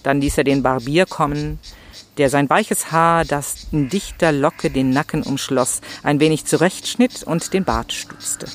Dann 0.02 0.20
ließ 0.20 0.38
er 0.38 0.44
den 0.44 0.62
Barbier 0.62 1.06
kommen, 1.06 1.60
der 2.16 2.30
sein 2.30 2.50
weiches 2.50 2.90
Haar, 2.90 3.24
das 3.24 3.68
in 3.70 3.88
dichter 3.88 4.32
Locke 4.32 4.70
den 4.70 4.90
Nacken 4.90 5.22
umschloss, 5.22 5.80
ein 6.02 6.20
wenig 6.20 6.46
zurechtschnitt 6.46 7.22
und 7.22 7.52
den 7.52 7.64
Bart 7.64 7.92
stutzte. 7.92 8.46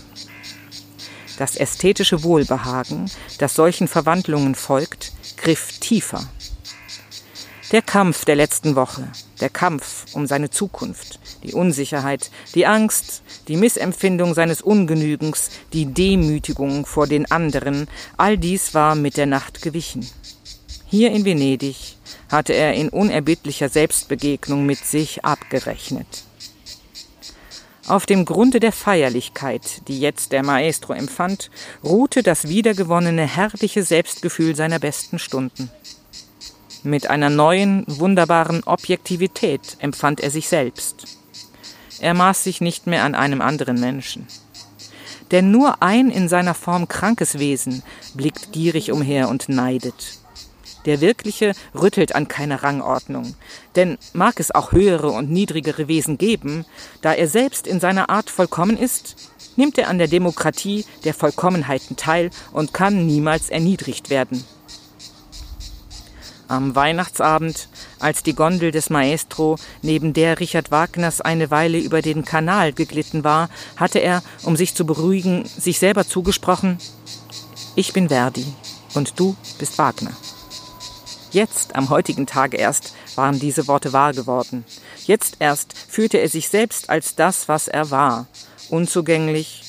Das 1.38 1.55
ästhetische 1.55 2.24
Wohlbehagen, 2.24 3.10
das 3.39 3.55
solchen 3.55 3.88
Verwandlungen 3.88 4.55
folgt, 4.55 5.13
griff 5.38 5.79
tiefer 5.79 6.27
Der 7.75 7.82
Kampf 7.82 8.24
der 8.24 8.38
letzten 8.38 8.77
Woche, 8.77 9.05
der 9.41 9.50
Kampf 9.50 10.05
um 10.13 10.27
seine 10.27 10.50
Zukunft, 10.50 11.20
die 11.44 11.53
Unsicherheit, 11.53 12.32
die 12.53 12.65
Angst, 12.65 13.22
die 13.50 13.58
Missempfindung 13.58 14.34
seines 14.34 14.62
Ungenügens, 14.62 15.50
die 15.74 15.86
Demütigung 15.86 16.86
vor 16.86 17.05
den 17.05 17.29
anderen, 17.29 17.89
all 18.15 18.38
dies 18.38 18.74
war 18.75 18.96
mit 18.96 19.17
der 19.17 19.25
Nacht 19.25 19.62
gewichen. 19.62 20.10
Hier 20.86 21.12
in 21.12 21.25
Venedig 21.25 21.98
hatte 22.32 22.53
er 22.53 22.75
in 22.75 22.88
unerbittlicher 22.88 23.67
Selbstbegegnung 23.67 24.65
mit 24.65 24.77
sich 24.77 25.25
abgerechnet. 25.25 26.24
Auf 27.88 28.05
dem 28.05 28.24
Grunde 28.24 28.62
der 28.62 28.72
Feierlichkeit, 28.72 29.82
die 29.89 30.00
jetzt 30.00 30.32
der 30.32 30.44
Maestro 30.44 30.94
empfand, 30.94 31.51
ruhte 31.84 32.24
das 32.24 32.48
wiedergewonnene 32.48 33.27
herrliche 33.27 33.84
Selbstgefühl 33.84 34.55
seiner 34.55 34.79
besten 34.79 35.20
Stunden. 35.20 35.70
Mit 36.86 37.10
einer 37.10 37.32
neuen, 37.32 37.84
wunderbaren 37.88 38.62
Objektivität 38.63 39.75
empfand 39.80 40.22
er 40.22 40.30
sich 40.30 40.48
selbst. 40.48 41.18
Er 42.00 42.13
maß 42.13 42.44
sich 42.44 42.62
nicht 42.62 42.86
mehr 42.86 43.04
an 43.04 43.15
einem 43.15 43.42
anderen 43.42 43.80
Menschen. 43.80 44.27
Denn 45.32 45.50
nur 45.50 45.82
ein 45.82 46.12
in 46.12 46.30
seiner 46.30 46.54
Form 46.54 46.88
krankes 46.88 47.39
Wesen 47.39 47.82
blickt 48.13 48.51
gierig 48.51 48.92
umher 48.92 49.30
und 49.30 49.50
neidet. 49.50 50.20
Der 50.86 51.01
Wirkliche 51.01 51.54
rüttelt 51.74 52.13
an 52.13 52.27
keiner 52.27 52.62
Rangordnung. 52.62 53.34
Denn 53.75 53.98
mag 54.13 54.39
es 54.39 54.54
auch 54.54 54.72
höhere 54.72 55.10
und 55.10 55.32
niedrigere 55.32 55.88
Wesen 55.88 56.20
geben, 56.20 56.65
da 57.01 57.13
er 57.13 57.27
selbst 57.27 57.65
in 57.65 57.80
seiner 57.80 58.12
Art 58.12 58.30
vollkommen 58.30 58.77
ist, 58.77 59.32
nimmt 59.56 59.80
er 59.80 59.88
an 59.88 59.98
der 59.98 60.08
Demokratie 60.08 60.86
der 61.04 61.15
Vollkommenheiten 61.15 61.96
teil 61.96 62.30
und 62.51 62.75
kann 62.75 63.08
niemals 63.08 63.50
erniedrigt 63.50 64.12
werden. 64.12 64.44
Am 66.48 66.75
Weihnachtsabend, 66.75 67.70
als 68.00 68.22
die 68.22 68.36
Gondel 68.36 68.72
des 68.72 68.92
Maestro 68.92 69.58
neben 69.82 70.14
der 70.14 70.40
Richard 70.40 70.70
Wagners 70.70 71.20
eine 71.20 71.50
Weile 71.50 71.80
über 71.80 72.04
den 72.04 72.24
Kanal 72.24 72.72
geglitten 72.72 73.24
war, 73.24 73.50
hatte 73.78 74.00
er, 74.00 74.22
um 74.44 74.56
sich 74.56 74.75
zu 74.75 74.86
beruhigen, 74.86 75.46
sich 75.46 75.80
selber 75.80 76.08
zugesprochen 76.08 76.78
Ich 77.75 77.94
bin 77.94 78.10
Verdi 78.10 78.46
und 78.94 79.20
du 79.20 79.36
bist 79.58 79.78
Wagner. 79.80 80.12
Jetzt, 81.32 81.75
am 81.75 81.90
heutigen 81.90 82.28
Tage 82.28 82.58
erst, 82.58 82.94
waren 83.16 83.40
diese 83.40 83.68
Worte 83.68 83.92
wahr 83.92 84.14
geworden. 84.14 84.66
Jetzt 85.06 85.38
erst 85.40 85.74
fühlte 85.90 86.20
er 86.20 86.30
sich 86.30 86.50
selbst 86.50 86.90
als 86.90 87.16
das, 87.16 87.48
was 87.48 87.68
er 87.68 87.90
war, 87.90 88.28
unzugänglich, 88.70 89.64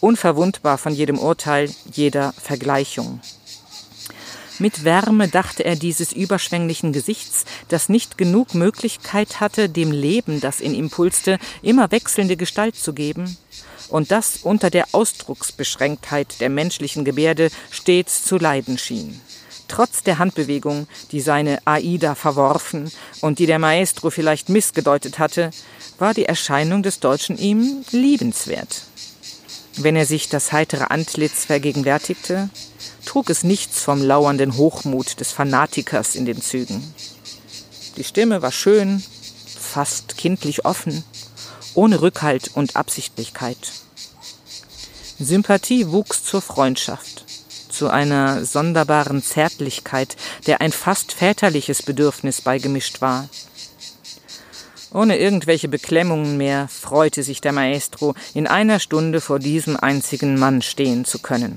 unverwundbar 0.00 0.78
von 0.78 0.94
jedem 0.94 1.18
Urteil, 1.18 1.70
jeder 1.92 2.32
Vergleichung. 2.32 3.20
Mit 4.58 4.84
Wärme 4.84 5.28
dachte 5.28 5.64
er 5.64 5.76
dieses 5.76 6.12
überschwänglichen 6.12 6.92
Gesichts, 6.92 7.44
das 7.68 7.88
nicht 7.88 8.16
genug 8.18 8.54
Möglichkeit 8.54 9.40
hatte, 9.40 9.68
dem 9.68 9.90
Leben, 9.90 10.40
das 10.40 10.60
in 10.60 10.74
ihm 10.74 10.90
pulste, 10.90 11.38
immer 11.62 11.90
wechselnde 11.90 12.36
Gestalt 12.36 12.76
zu 12.76 12.92
geben, 12.92 13.36
und 13.88 14.10
das 14.10 14.38
unter 14.42 14.70
der 14.70 14.86
Ausdrucksbeschränktheit 14.92 16.40
der 16.40 16.48
menschlichen 16.48 17.04
Gebärde 17.04 17.50
stets 17.70 18.24
zu 18.24 18.38
leiden 18.38 18.78
schien 18.78 19.20
trotz 19.68 20.02
der 20.02 20.18
Handbewegung, 20.18 20.86
die 21.10 21.20
seine 21.20 21.58
Aida 21.64 22.14
verworfen 22.14 22.90
und 23.20 23.38
die 23.38 23.46
der 23.46 23.58
Maestro 23.58 24.10
vielleicht 24.10 24.48
missgedeutet 24.48 25.18
hatte, 25.18 25.50
war 25.98 26.14
die 26.14 26.26
Erscheinung 26.26 26.82
des 26.82 27.00
Deutschen 27.00 27.38
ihm 27.38 27.84
liebenswert. 27.90 28.82
Wenn 29.76 29.96
er 29.96 30.06
sich 30.06 30.28
das 30.28 30.52
heitere 30.52 30.84
Antlitz 30.84 31.44
vergegenwärtigte, 31.44 32.48
trug 33.04 33.30
es 33.30 33.44
nichts 33.44 33.80
vom 33.80 34.02
lauernden 34.02 34.56
Hochmut 34.56 35.20
des 35.20 35.32
Fanatikers 35.32 36.14
in 36.14 36.26
den 36.26 36.40
Zügen. 36.40 36.94
Die 37.96 38.04
Stimme 38.04 38.42
war 38.42 38.52
schön, 38.52 39.02
fast 39.58 40.16
kindlich 40.16 40.64
offen, 40.64 41.04
ohne 41.74 42.00
Rückhalt 42.00 42.50
und 42.54 42.76
Absichtlichkeit. 42.76 43.58
Sympathie 45.18 45.90
wuchs 45.90 46.24
zur 46.24 46.42
Freundschaft 46.42 47.24
zu 47.74 47.90
einer 47.90 48.44
sonderbaren 48.44 49.22
Zärtlichkeit, 49.22 50.16
der 50.46 50.60
ein 50.60 50.72
fast 50.72 51.12
väterliches 51.12 51.82
Bedürfnis 51.82 52.40
beigemischt 52.40 53.00
war. 53.00 53.28
Ohne 54.92 55.18
irgendwelche 55.18 55.66
Beklemmungen 55.66 56.36
mehr 56.36 56.68
freute 56.68 57.24
sich 57.24 57.40
der 57.40 57.52
Maestro, 57.52 58.14
in 58.32 58.46
einer 58.46 58.78
Stunde 58.78 59.20
vor 59.20 59.40
diesem 59.40 59.76
einzigen 59.76 60.38
Mann 60.38 60.62
stehen 60.62 61.04
zu 61.04 61.18
können. 61.18 61.56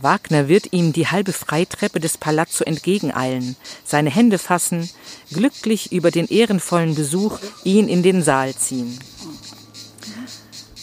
Wagner 0.00 0.48
wird 0.48 0.72
ihm 0.72 0.92
die 0.92 1.08
halbe 1.08 1.32
Freitreppe 1.32 2.00
des 2.00 2.18
Palazzo 2.18 2.64
entgegeneilen, 2.64 3.56
seine 3.84 4.10
Hände 4.10 4.38
fassen, 4.38 4.88
glücklich 5.32 5.92
über 5.92 6.10
den 6.10 6.26
ehrenvollen 6.28 6.94
Besuch 6.94 7.38
ihn 7.64 7.88
in 7.88 8.02
den 8.02 8.22
Saal 8.22 8.54
ziehen. 8.54 8.98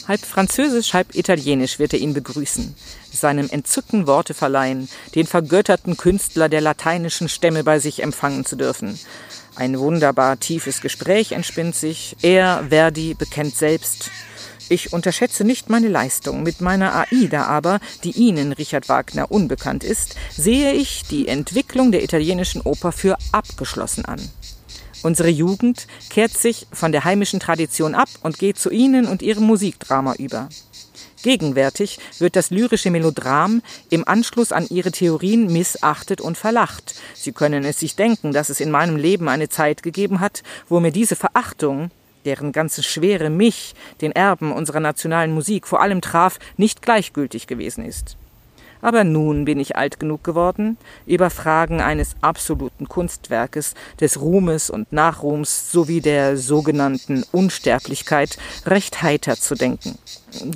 Halb 0.08 0.21
französisch, 0.21 0.93
halb 0.93 1.15
italienisch 1.15 1.80
wird 1.80 1.93
er 1.93 1.99
ihn 1.99 2.13
begrüßen, 2.13 2.75
seinem 3.12 3.49
Entzücken 3.49 4.06
Worte 4.06 4.34
verleihen, 4.34 4.88
den 5.15 5.25
vergötterten 5.25 5.97
Künstler 5.97 6.47
der 6.47 6.62
lateinischen 6.62 7.30
Stämme 7.30 7.63
bei 7.63 7.80
sich 7.80 8.04
empfangen 8.04 8.45
zu 8.45 8.56
dürfen. 8.56 8.99
Ein 9.56 9.80
wunderbar 9.80 10.39
tiefes 10.39 10.82
Gespräch 10.82 11.32
entspinnt 11.32 11.75
sich. 11.75 12.17
Er, 12.21 12.65
Verdi, 12.69 13.13
bekennt 13.13 13.56
selbst. 13.56 14.12
Ich 14.67 14.93
unterschätze 14.93 15.43
nicht 15.43 15.69
meine 15.69 15.89
Leistung. 15.89 16.41
Mit 16.41 16.60
meiner 16.60 17.06
Aida 17.12 17.45
aber, 17.45 17.80
die 18.04 18.12
Ihnen, 18.12 18.51
Richard 18.51 18.89
Wagner, 18.89 19.30
unbekannt 19.30 19.84
ist, 19.84 20.15
sehe 20.36 20.73
ich 20.73 21.04
die 21.04 21.28
Entwicklung 21.28 21.91
der 21.91 22.04
italienischen 22.04 22.62
Oper 22.62 22.91
für 22.91 23.15
abgeschlossen 23.32 24.06
an. 24.06 24.19
Unsere 25.04 25.30
Jugend 25.30 25.86
kehrt 26.10 26.32
sich 26.32 26.65
von 26.71 26.91
der 26.91 27.04
heimischen 27.04 27.39
Tradition 27.39 27.93
ab 27.93 28.10
und 28.23 28.39
geht 28.39 28.58
zu 28.58 28.71
ihnen 28.71 29.06
und 29.06 29.21
ihrem 29.21 29.43
Musikdrama 29.43 30.15
über. 30.15 30.49
Gegenwärtig 31.21 31.99
wird 32.17 32.36
das 32.36 32.49
lyrische 32.49 32.89
Melodram 32.89 33.62
im 33.91 34.08
Anschluss 34.08 34.51
an 34.51 34.65
ihre 34.69 34.91
Theorien 34.91 35.51
missachtet 35.51 36.21
und 36.21 36.39
verlacht. 36.39 36.95
Sie 37.13 37.34
können 37.34 37.65
es 37.65 37.80
sich 37.80 37.95
denken, 37.95 38.32
dass 38.32 38.49
es 38.49 38.60
in 38.60 38.71
meinem 38.71 38.95
Leben 38.95 39.30
eine 39.30 39.49
Zeit 39.49 39.84
gegeben 39.84 40.21
hat, 40.21 40.41
wo 40.69 40.80
mir 40.80 40.91
diese 40.91 41.15
Verachtung, 41.15 41.91
deren 42.25 42.51
ganze 42.51 42.83
Schwere 42.83 43.29
mich, 43.29 43.75
den 44.01 44.11
Erben 44.11 44.51
unserer 44.51 44.79
nationalen 44.79 45.33
Musik, 45.33 45.67
vor 45.67 45.81
allem 45.81 46.01
traf, 46.01 46.39
nicht 46.57 46.81
gleichgültig 46.81 47.47
gewesen 47.47 47.85
ist. 47.85 48.17
Aber 48.81 49.03
nun 49.03 49.45
bin 49.45 49.59
ich 49.59 49.75
alt 49.75 49.99
genug 49.99 50.23
geworden, 50.23 50.77
über 51.07 51.31
Fragen 51.31 51.81
eines 51.81 52.15
absoluten 52.21 52.88
Kunstwerkes, 52.88 53.73
des 53.99 54.21
Ruhmes 54.21 54.69
und 54.69 54.91
Nachruhms 54.93 55.71
sowie 55.71 56.01
der 56.01 56.38
sogenannten 56.38 57.23
Unsterblichkeit 57.31 58.38
recht 58.65 59.01
heiter 59.01 59.38
zu 59.38 59.55
denken. 59.55 59.97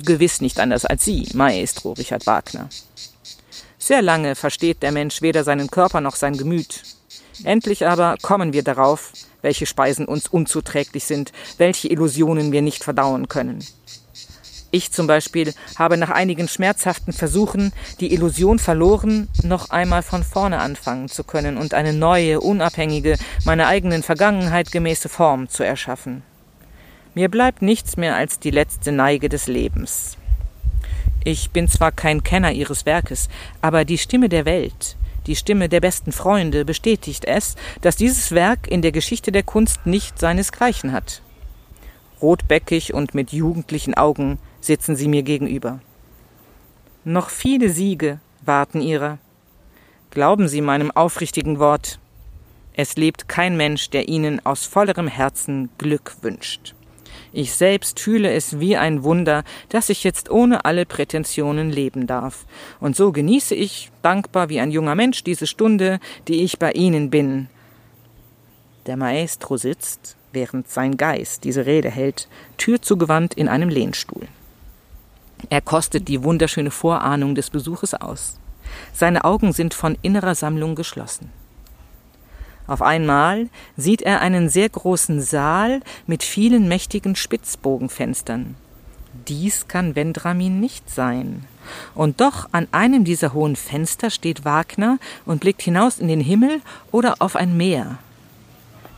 Gewiss 0.04 0.40
nicht 0.40 0.60
anders 0.60 0.84
als 0.84 1.04
Sie, 1.04 1.26
Maestro 1.34 1.92
Richard 1.94 2.26
Wagner. 2.26 2.68
Sehr 3.78 4.02
lange 4.02 4.36
versteht 4.36 4.82
der 4.82 4.92
Mensch 4.92 5.22
weder 5.22 5.42
seinen 5.42 5.68
Körper 5.68 6.00
noch 6.00 6.14
sein 6.14 6.36
Gemüt. 6.36 6.82
Endlich 7.42 7.86
aber 7.86 8.16
kommen 8.22 8.52
wir 8.52 8.62
darauf, 8.62 9.12
welche 9.42 9.66
Speisen 9.66 10.06
uns 10.06 10.28
unzuträglich 10.28 11.04
sind, 11.04 11.32
welche 11.58 11.88
Illusionen 11.88 12.52
wir 12.52 12.62
nicht 12.62 12.84
verdauen 12.84 13.28
können. 13.28 13.64
Ich 14.72 14.92
zum 14.92 15.08
Beispiel 15.08 15.52
habe 15.76 15.96
nach 15.96 16.10
einigen 16.10 16.46
schmerzhaften 16.46 17.12
Versuchen 17.12 17.72
die 17.98 18.12
Illusion 18.12 18.60
verloren, 18.60 19.28
noch 19.42 19.70
einmal 19.70 20.02
von 20.02 20.22
vorne 20.22 20.60
anfangen 20.60 21.08
zu 21.08 21.24
können 21.24 21.56
und 21.56 21.74
eine 21.74 21.92
neue, 21.92 22.40
unabhängige, 22.40 23.16
meiner 23.44 23.66
eigenen 23.66 24.04
Vergangenheit 24.04 24.70
gemäße 24.70 25.08
Form 25.08 25.48
zu 25.48 25.64
erschaffen. 25.64 26.22
Mir 27.14 27.28
bleibt 27.28 27.62
nichts 27.62 27.96
mehr 27.96 28.14
als 28.14 28.38
die 28.38 28.52
letzte 28.52 28.92
Neige 28.92 29.28
des 29.28 29.48
Lebens. 29.48 30.16
Ich 31.24 31.50
bin 31.50 31.66
zwar 31.66 31.90
kein 31.90 32.22
Kenner 32.22 32.52
ihres 32.52 32.86
Werkes, 32.86 33.28
aber 33.60 33.84
die 33.84 33.98
Stimme 33.98 34.28
der 34.28 34.44
Welt, 34.44 34.96
die 35.26 35.36
Stimme 35.36 35.68
der 35.68 35.80
besten 35.80 36.12
Freunde 36.12 36.64
bestätigt 36.64 37.24
es, 37.24 37.56
dass 37.80 37.96
dieses 37.96 38.32
Werk 38.32 38.68
in 38.68 38.82
der 38.82 38.92
Geschichte 38.92 39.32
der 39.32 39.42
Kunst 39.42 39.86
nicht 39.86 40.18
seinesgleichen 40.18 40.92
hat. 40.92 41.22
Rotbäckig 42.20 42.92
und 42.94 43.14
mit 43.14 43.32
jugendlichen 43.32 43.94
Augen 43.94 44.38
sitzen 44.60 44.96
sie 44.96 45.08
mir 45.08 45.22
gegenüber. 45.22 45.80
Noch 47.04 47.30
viele 47.30 47.70
Siege 47.70 48.20
warten 48.44 48.82
ihrer. 48.82 49.18
Glauben 50.10 50.48
Sie 50.48 50.60
meinem 50.60 50.90
aufrichtigen 50.90 51.58
Wort, 51.58 51.98
es 52.74 52.96
lebt 52.96 53.28
kein 53.28 53.56
Mensch, 53.56 53.90
der 53.90 54.08
Ihnen 54.08 54.44
aus 54.44 54.64
vollerem 54.64 55.06
Herzen 55.06 55.70
Glück 55.78 56.16
wünscht. 56.22 56.74
Ich 57.32 57.52
selbst 57.54 58.00
fühle 58.00 58.32
es 58.32 58.58
wie 58.58 58.76
ein 58.76 59.04
Wunder, 59.04 59.44
dass 59.68 59.88
ich 59.88 60.02
jetzt 60.02 60.30
ohne 60.30 60.64
alle 60.64 60.84
Prätensionen 60.84 61.70
leben 61.70 62.06
darf. 62.06 62.44
Und 62.80 62.96
so 62.96 63.12
genieße 63.12 63.54
ich, 63.54 63.90
dankbar 64.02 64.48
wie 64.48 64.60
ein 64.60 64.72
junger 64.72 64.94
Mensch, 64.94 65.22
diese 65.22 65.46
Stunde, 65.46 66.00
die 66.26 66.42
ich 66.42 66.58
bei 66.58 66.72
Ihnen 66.72 67.10
bin. 67.10 67.48
Der 68.86 68.96
Maestro 68.96 69.56
sitzt, 69.56 70.16
während 70.32 70.68
sein 70.68 70.96
Geist 70.96 71.44
diese 71.44 71.66
Rede 71.66 71.90
hält, 71.90 72.28
türzugewandt 72.56 73.34
in 73.34 73.48
einem 73.48 73.68
Lehnstuhl. 73.68 74.26
Er 75.48 75.60
kostet 75.60 76.08
die 76.08 76.22
wunderschöne 76.22 76.70
Vorahnung 76.70 77.34
des 77.34 77.50
Besuches 77.50 77.94
aus. 77.94 78.38
Seine 78.92 79.24
Augen 79.24 79.52
sind 79.52 79.74
von 79.74 79.96
innerer 80.02 80.34
Sammlung 80.34 80.74
geschlossen. 80.74 81.30
Auf 82.70 82.82
einmal 82.82 83.48
sieht 83.76 84.00
er 84.00 84.20
einen 84.20 84.48
sehr 84.48 84.68
großen 84.68 85.20
Saal 85.20 85.80
mit 86.06 86.22
vielen 86.22 86.68
mächtigen 86.68 87.16
Spitzbogenfenstern. 87.16 88.54
Dies 89.26 89.66
kann 89.66 89.96
Vendramin 89.96 90.60
nicht 90.60 90.88
sein. 90.88 91.46
Und 91.96 92.20
doch 92.20 92.48
an 92.52 92.68
einem 92.70 93.02
dieser 93.02 93.32
hohen 93.32 93.56
Fenster 93.56 94.08
steht 94.08 94.44
Wagner 94.44 94.98
und 95.26 95.40
blickt 95.40 95.62
hinaus 95.62 95.98
in 95.98 96.06
den 96.06 96.20
Himmel 96.20 96.60
oder 96.92 97.16
auf 97.18 97.34
ein 97.34 97.56
Meer. 97.56 97.98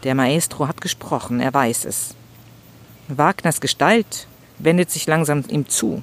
Der 0.05 0.15
Maestro 0.15 0.69
hat 0.69 0.83
gesprochen, 0.83 1.41
er 1.41 1.55
weiß 1.55 1.87
es. 1.87 2.15
Wagners 3.09 3.63
Gestalt 3.63 4.27
wendet 4.59 4.91
sich 4.91 5.07
langsam 5.07 5.45
ihm 5.49 5.67
zu. 5.67 6.03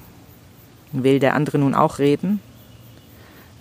Will 0.90 1.20
der 1.20 1.34
andere 1.34 1.58
nun 1.58 1.76
auch 1.76 2.00
reden? 2.00 2.40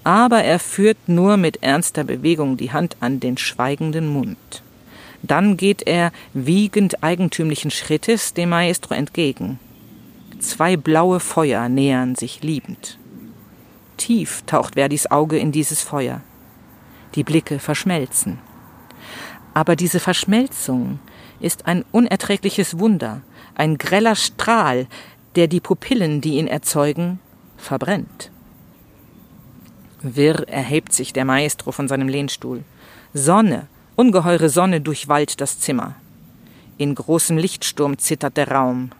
Aber 0.09 0.43
er 0.43 0.57
führt 0.57 0.97
nur 1.05 1.37
mit 1.37 1.61
ernster 1.61 2.03
Bewegung 2.03 2.57
die 2.57 2.71
Hand 2.71 2.97
an 2.99 3.19
den 3.19 3.37
schweigenden 3.37 4.07
Mund. 4.07 4.63
Dann 5.21 5.55
geht 5.55 5.85
er 5.85 6.11
wiegend 6.33 7.03
eigentümlichen 7.03 7.69
Schrittes 7.69 8.33
dem 8.33 8.49
Maestro 8.49 8.95
entgegen. 8.95 9.59
Zwei 10.39 10.77
blaue 10.77 11.19
Feuer 11.19 11.69
nähern 11.69 12.15
sich 12.15 12.41
liebend. 12.41 12.97
Tief 13.97 14.41
taucht 14.47 14.73
Verdis 14.73 15.05
Auge 15.11 15.37
in 15.37 15.51
dieses 15.51 15.83
Feuer. 15.83 16.21
Die 17.13 17.23
Blicke 17.23 17.59
verschmelzen. 17.59 18.39
Aber 19.53 19.75
diese 19.75 19.99
Verschmelzung 19.99 20.97
ist 21.39 21.67
ein 21.67 21.85
unerträgliches 21.91 22.79
Wunder, 22.79 23.21
ein 23.53 23.77
greller 23.77 24.15
Strahl, 24.15 24.87
der 25.35 25.45
die 25.45 25.59
Pupillen, 25.59 26.19
die 26.19 26.37
ihn 26.37 26.47
erzeugen, 26.47 27.19
verbrennt. 27.57 28.31
Wirr 30.01 30.47
erhebt 30.47 30.93
sich 30.93 31.11
der 31.13 31.25
Maestro 31.25 31.71
von 31.71 31.87
seinem 31.87 32.07
Lehnstuhl. 32.07 32.63
Sonne, 33.13 33.67
ungeheure 33.95 34.49
Sonne 34.49 34.81
durchwallt 34.81 35.41
das 35.41 35.59
Zimmer. 35.59 35.95
In 36.77 36.95
großem 36.95 37.37
Lichtsturm 37.37 37.97
zittert 37.97 38.37
der 38.37 38.49
Raum. 38.49 38.91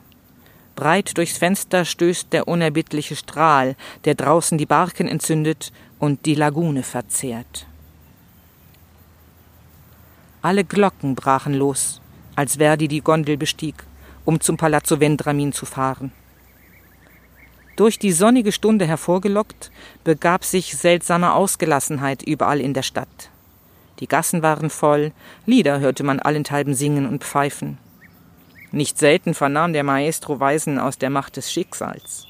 Breit 0.76 1.18
durchs 1.18 1.38
Fenster 1.38 1.86
stößt 1.86 2.34
der 2.34 2.48
unerbittliche 2.48 3.16
Strahl, 3.16 3.76
der 4.06 4.16
draußen 4.16 4.58
die 4.58 4.66
Barken 4.66 5.08
entzündet 5.08 5.72
und 6.00 6.26
die 6.26 6.36
Lagune 6.36 6.84
verzehrt. 6.84 7.66
Alle 10.42 10.64
Glocken 10.64 11.16
brachen 11.16 11.54
los, 11.54 12.02
als 12.36 12.56
Verdi 12.56 12.88
die 12.88 13.02
Gondel 13.02 13.36
bestieg, 13.38 13.76
um 14.26 14.40
zum 14.40 14.56
Palazzo 14.58 15.00
Vendramin 15.00 15.52
zu 15.52 15.66
fahren. 15.66 16.12
Durch 17.80 17.98
die 17.98 18.12
sonnige 18.12 18.52
Stunde 18.52 18.86
hervorgelockt, 18.86 19.72
begab 20.04 20.44
sich 20.44 20.76
seltsame 20.76 21.32
Ausgelassenheit 21.32 22.22
überall 22.22 22.60
in 22.60 22.74
der 22.74 22.82
Stadt. 22.82 23.30
Die 24.02 24.08
Gassen 24.08 24.42
waren 24.42 24.70
voll, 24.70 25.13
Lieder 25.46 25.80
hörte 25.80 26.04
man 26.04 26.20
allenthalben 26.20 26.74
singen 26.74 27.08
und 27.08 27.24
pfeifen. 27.24 27.78
Nicht 28.74 28.98
selten 28.98 29.34
vernahm 29.34 29.72
der 29.72 29.86
Maestro 29.86 30.42
Weisen 30.42 30.78
aus 30.78 30.98
der 30.98 31.10
Macht 31.10 31.38
des 31.38 31.54
Schicksals. 31.54 32.28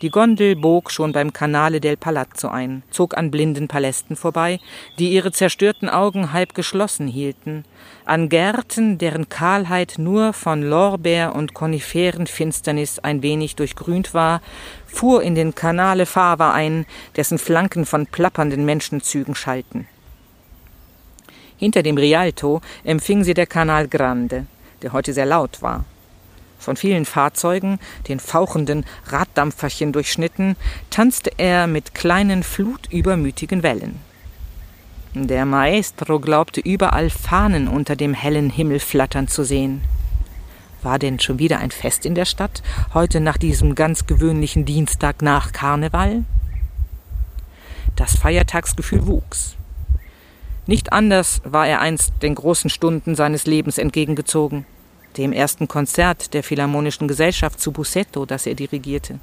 Die 0.00 0.10
Gondel 0.10 0.54
bog 0.54 0.92
schon 0.92 1.10
beim 1.10 1.32
Canale 1.32 1.80
del 1.80 1.96
Palazzo 1.96 2.46
ein, 2.46 2.84
zog 2.88 3.16
an 3.16 3.32
blinden 3.32 3.66
Palästen 3.66 4.14
vorbei, 4.14 4.60
die 5.00 5.10
ihre 5.10 5.32
zerstörten 5.32 5.88
Augen 5.88 6.32
halb 6.32 6.54
geschlossen 6.54 7.08
hielten, 7.08 7.64
an 8.04 8.28
Gärten, 8.28 8.98
deren 8.98 9.28
Kahlheit 9.28 9.94
nur 9.98 10.32
von 10.34 10.62
Lorbeer 10.62 11.34
und 11.34 11.52
Koniferenfinsternis 11.52 13.00
ein 13.00 13.22
wenig 13.22 13.56
durchgrünt 13.56 14.14
war, 14.14 14.40
fuhr 14.86 15.20
in 15.24 15.34
den 15.34 15.56
Canale 15.56 16.06
Fava 16.06 16.52
ein, 16.52 16.86
dessen 17.16 17.38
Flanken 17.38 17.84
von 17.84 18.06
plappernden 18.06 18.64
Menschenzügen 18.64 19.34
schalten. 19.34 19.88
Hinter 21.56 21.82
dem 21.82 21.98
Rialto 21.98 22.60
empfing 22.84 23.24
sie 23.24 23.34
der 23.34 23.46
Canal 23.46 23.88
Grande, 23.88 24.46
der 24.80 24.92
heute 24.92 25.12
sehr 25.12 25.26
laut 25.26 25.60
war 25.60 25.84
von 26.58 26.76
vielen 26.76 27.04
Fahrzeugen, 27.04 27.78
den 28.08 28.20
fauchenden 28.20 28.84
Raddampferchen 29.06 29.92
durchschnitten, 29.92 30.56
tanzte 30.90 31.30
er 31.38 31.66
mit 31.66 31.94
kleinen 31.94 32.42
flutübermütigen 32.42 33.62
Wellen. 33.62 34.00
Der 35.14 35.46
Maestro 35.46 36.20
glaubte 36.20 36.60
überall 36.60 37.10
Fahnen 37.10 37.66
unter 37.66 37.96
dem 37.96 38.12
hellen 38.12 38.50
Himmel 38.50 38.78
flattern 38.78 39.28
zu 39.28 39.42
sehen. 39.42 39.82
War 40.82 40.98
denn 40.98 41.18
schon 41.18 41.38
wieder 41.38 41.58
ein 41.58 41.70
Fest 41.70 42.06
in 42.06 42.14
der 42.14 42.24
Stadt, 42.24 42.62
heute 42.94 43.20
nach 43.20 43.36
diesem 43.36 43.74
ganz 43.74 44.06
gewöhnlichen 44.06 44.64
Dienstag 44.64 45.22
nach 45.22 45.52
Karneval? 45.52 46.24
Das 47.96 48.16
Feiertagsgefühl 48.16 49.06
wuchs. 49.06 49.56
Nicht 50.66 50.92
anders 50.92 51.40
war 51.44 51.66
er 51.66 51.80
einst 51.80 52.12
den 52.22 52.34
großen 52.34 52.70
Stunden 52.70 53.14
seines 53.14 53.46
Lebens 53.46 53.78
entgegengezogen 53.78 54.66
dem 55.18 55.32
ersten 55.32 55.68
Konzert 55.68 56.32
der 56.32 56.42
Philharmonischen 56.42 57.08
Gesellschaft 57.08 57.60
zu 57.60 57.72
Bussetto, 57.72 58.24
das 58.24 58.46
er 58.46 58.54
dirigierte, 58.54 59.18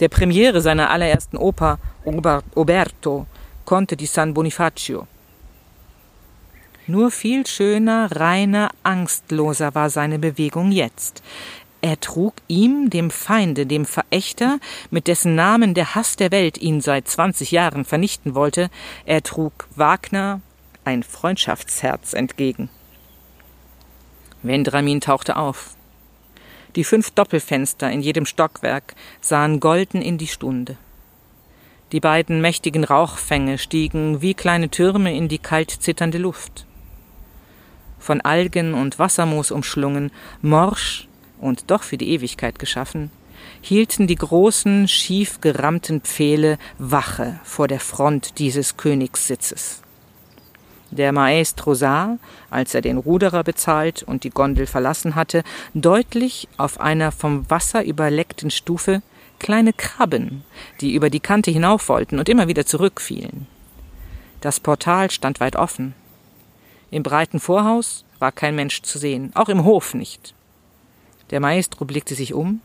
der 0.00 0.08
Premiere 0.08 0.60
seiner 0.60 0.90
allerersten 0.90 1.36
Oper 1.36 1.78
Oberto, 2.04 3.26
Conte 3.64 3.96
di 3.96 4.06
San 4.06 4.34
Bonifacio. 4.34 5.06
Nur 6.86 7.10
viel 7.10 7.46
schöner, 7.46 8.10
reiner, 8.14 8.70
angstloser 8.82 9.74
war 9.74 9.88
seine 9.88 10.18
Bewegung 10.18 10.70
jetzt. 10.70 11.22
Er 11.80 11.98
trug 11.98 12.34
ihm, 12.46 12.90
dem 12.90 13.10
Feinde, 13.10 13.64
dem 13.66 13.86
Verächter, 13.86 14.58
mit 14.90 15.06
dessen 15.06 15.34
Namen 15.34 15.74
der 15.74 15.94
Hass 15.94 16.16
der 16.16 16.30
Welt 16.30 16.58
ihn 16.58 16.80
seit 16.82 17.08
zwanzig 17.08 17.50
Jahren 17.50 17.84
vernichten 17.84 18.34
wollte, 18.34 18.70
er 19.06 19.22
trug 19.22 19.52
Wagner 19.76 20.40
ein 20.84 21.02
Freundschaftsherz 21.02 22.12
entgegen. 22.12 22.68
Vendramin 24.44 25.00
tauchte 25.00 25.36
auf. 25.36 25.74
Die 26.76 26.84
fünf 26.84 27.10
Doppelfenster 27.12 27.90
in 27.90 28.02
jedem 28.02 28.26
Stockwerk 28.26 28.94
sahen 29.20 29.58
golden 29.58 30.02
in 30.02 30.18
die 30.18 30.26
Stunde. 30.26 30.76
Die 31.92 32.00
beiden 32.00 32.40
mächtigen 32.40 32.84
Rauchfänge 32.84 33.56
stiegen 33.56 34.20
wie 34.20 34.34
kleine 34.34 34.68
Türme 34.68 35.16
in 35.16 35.28
die 35.28 35.38
kalt 35.38 35.70
zitternde 35.70 36.18
Luft. 36.18 36.66
Von 37.98 38.20
Algen 38.20 38.74
und 38.74 38.98
Wassermoos 38.98 39.50
umschlungen, 39.50 40.10
morsch 40.42 41.08
und 41.40 41.70
doch 41.70 41.82
für 41.82 41.96
die 41.96 42.10
Ewigkeit 42.10 42.58
geschaffen, 42.58 43.10
hielten 43.62 44.06
die 44.06 44.16
großen, 44.16 44.88
schief 44.88 45.40
gerammten 45.40 46.02
Pfähle 46.02 46.58
Wache 46.78 47.40
vor 47.44 47.66
der 47.66 47.80
Front 47.80 48.38
dieses 48.38 48.76
Königssitzes. 48.76 49.83
Der 50.94 51.10
Maestro 51.10 51.74
sah, 51.74 52.18
als 52.50 52.72
er 52.72 52.80
den 52.80 52.98
Ruderer 52.98 53.42
bezahlt 53.42 54.04
und 54.04 54.22
die 54.22 54.30
Gondel 54.30 54.68
verlassen 54.68 55.16
hatte, 55.16 55.42
deutlich 55.74 56.46
auf 56.56 56.80
einer 56.80 57.10
vom 57.10 57.50
Wasser 57.50 57.84
überleckten 57.84 58.48
Stufe 58.52 59.02
kleine 59.40 59.72
Krabben, 59.72 60.44
die 60.80 60.94
über 60.94 61.10
die 61.10 61.18
Kante 61.18 61.50
hinauf 61.50 61.88
wollten 61.88 62.20
und 62.20 62.28
immer 62.28 62.46
wieder 62.46 62.64
zurückfielen. 62.64 63.48
Das 64.40 64.60
Portal 64.60 65.10
stand 65.10 65.40
weit 65.40 65.56
offen. 65.56 65.94
Im 66.92 67.02
breiten 67.02 67.40
Vorhaus 67.40 68.04
war 68.20 68.30
kein 68.30 68.54
Mensch 68.54 68.82
zu 68.82 68.96
sehen, 69.00 69.32
auch 69.34 69.48
im 69.48 69.64
Hof 69.64 69.94
nicht. 69.94 70.32
Der 71.30 71.40
Maestro 71.40 71.86
blickte 71.86 72.14
sich 72.14 72.34
um, 72.34 72.60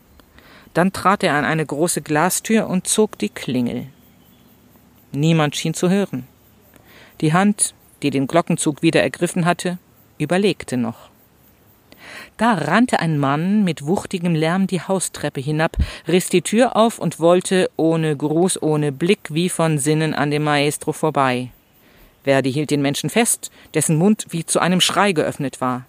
dann 0.72 0.92
trat 0.92 1.24
er 1.24 1.34
an 1.34 1.44
eine 1.44 1.66
große 1.66 2.00
Glastür 2.00 2.68
und 2.68 2.86
zog 2.86 3.18
die 3.18 3.28
Klingel. 3.28 3.88
Niemand 5.10 5.56
schien 5.56 5.74
zu 5.74 5.90
hören. 5.90 6.28
Die 7.20 7.32
Hand 7.32 7.74
die 8.02 8.10
den 8.10 8.26
Glockenzug 8.26 8.82
wieder 8.82 9.02
ergriffen 9.02 9.44
hatte, 9.44 9.78
überlegte 10.18 10.76
noch. 10.76 11.10
Da 12.36 12.54
rannte 12.54 13.00
ein 13.00 13.18
Mann 13.18 13.64
mit 13.64 13.86
wuchtigem 13.86 14.34
Lärm 14.34 14.66
die 14.66 14.80
Haustreppe 14.80 15.40
hinab, 15.40 15.76
riss 16.08 16.28
die 16.28 16.42
Tür 16.42 16.76
auf 16.76 16.98
und 16.98 17.20
wollte, 17.20 17.70
ohne 17.76 18.16
Gruß, 18.16 18.62
ohne 18.62 18.92
Blick, 18.92 19.28
wie 19.30 19.48
von 19.48 19.78
Sinnen 19.78 20.14
an 20.14 20.30
dem 20.30 20.44
Maestro 20.44 20.92
vorbei. 20.92 21.50
Verdi 22.24 22.52
hielt 22.52 22.70
den 22.70 22.82
Menschen 22.82 23.10
fest, 23.10 23.50
dessen 23.74 23.96
Mund 23.96 24.26
wie 24.30 24.44
zu 24.44 24.60
einem 24.60 24.80
Schrei 24.80 25.12
geöffnet 25.12 25.60
war. 25.60 25.86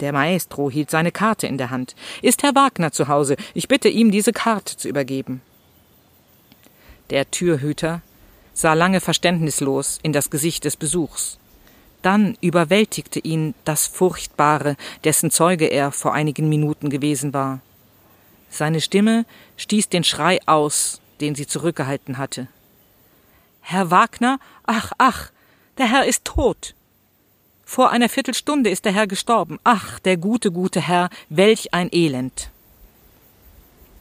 Der 0.00 0.12
Maestro 0.12 0.70
hielt 0.70 0.90
seine 0.90 1.12
Karte 1.12 1.46
in 1.46 1.58
der 1.58 1.70
Hand. 1.70 1.94
Ist 2.22 2.42
Herr 2.42 2.54
Wagner 2.54 2.90
zu 2.90 3.08
Hause? 3.08 3.36
Ich 3.52 3.68
bitte 3.68 3.88
ihm, 3.88 4.10
diese 4.10 4.32
Karte 4.32 4.76
zu 4.76 4.88
übergeben. 4.88 5.42
Der 7.10 7.30
Türhüter 7.30 8.00
sah 8.60 8.74
lange 8.74 9.00
verständnislos 9.00 9.98
in 10.02 10.12
das 10.12 10.30
Gesicht 10.30 10.64
des 10.64 10.76
Besuchs. 10.76 11.38
Dann 12.02 12.36
überwältigte 12.40 13.18
ihn 13.18 13.54
das 13.64 13.86
Furchtbare, 13.86 14.76
dessen 15.04 15.30
Zeuge 15.30 15.66
er 15.66 15.92
vor 15.92 16.14
einigen 16.14 16.48
Minuten 16.48 16.90
gewesen 16.90 17.34
war. 17.34 17.60
Seine 18.48 18.80
Stimme 18.80 19.26
stieß 19.56 19.88
den 19.88 20.04
Schrei 20.04 20.40
aus, 20.46 21.00
den 21.20 21.34
sie 21.34 21.46
zurückgehalten 21.46 22.18
hatte. 22.18 22.48
Herr 23.60 23.90
Wagner? 23.90 24.38
Ach, 24.64 24.92
ach, 24.98 25.30
der 25.78 25.90
Herr 25.90 26.06
ist 26.06 26.24
tot. 26.24 26.74
Vor 27.64 27.90
einer 27.90 28.08
Viertelstunde 28.08 28.70
ist 28.70 28.84
der 28.84 28.92
Herr 28.92 29.06
gestorben. 29.06 29.60
Ach, 29.62 30.00
der 30.00 30.16
gute, 30.16 30.50
gute 30.50 30.80
Herr, 30.80 31.08
welch 31.28 31.72
ein 31.72 31.88
Elend. 31.92 32.50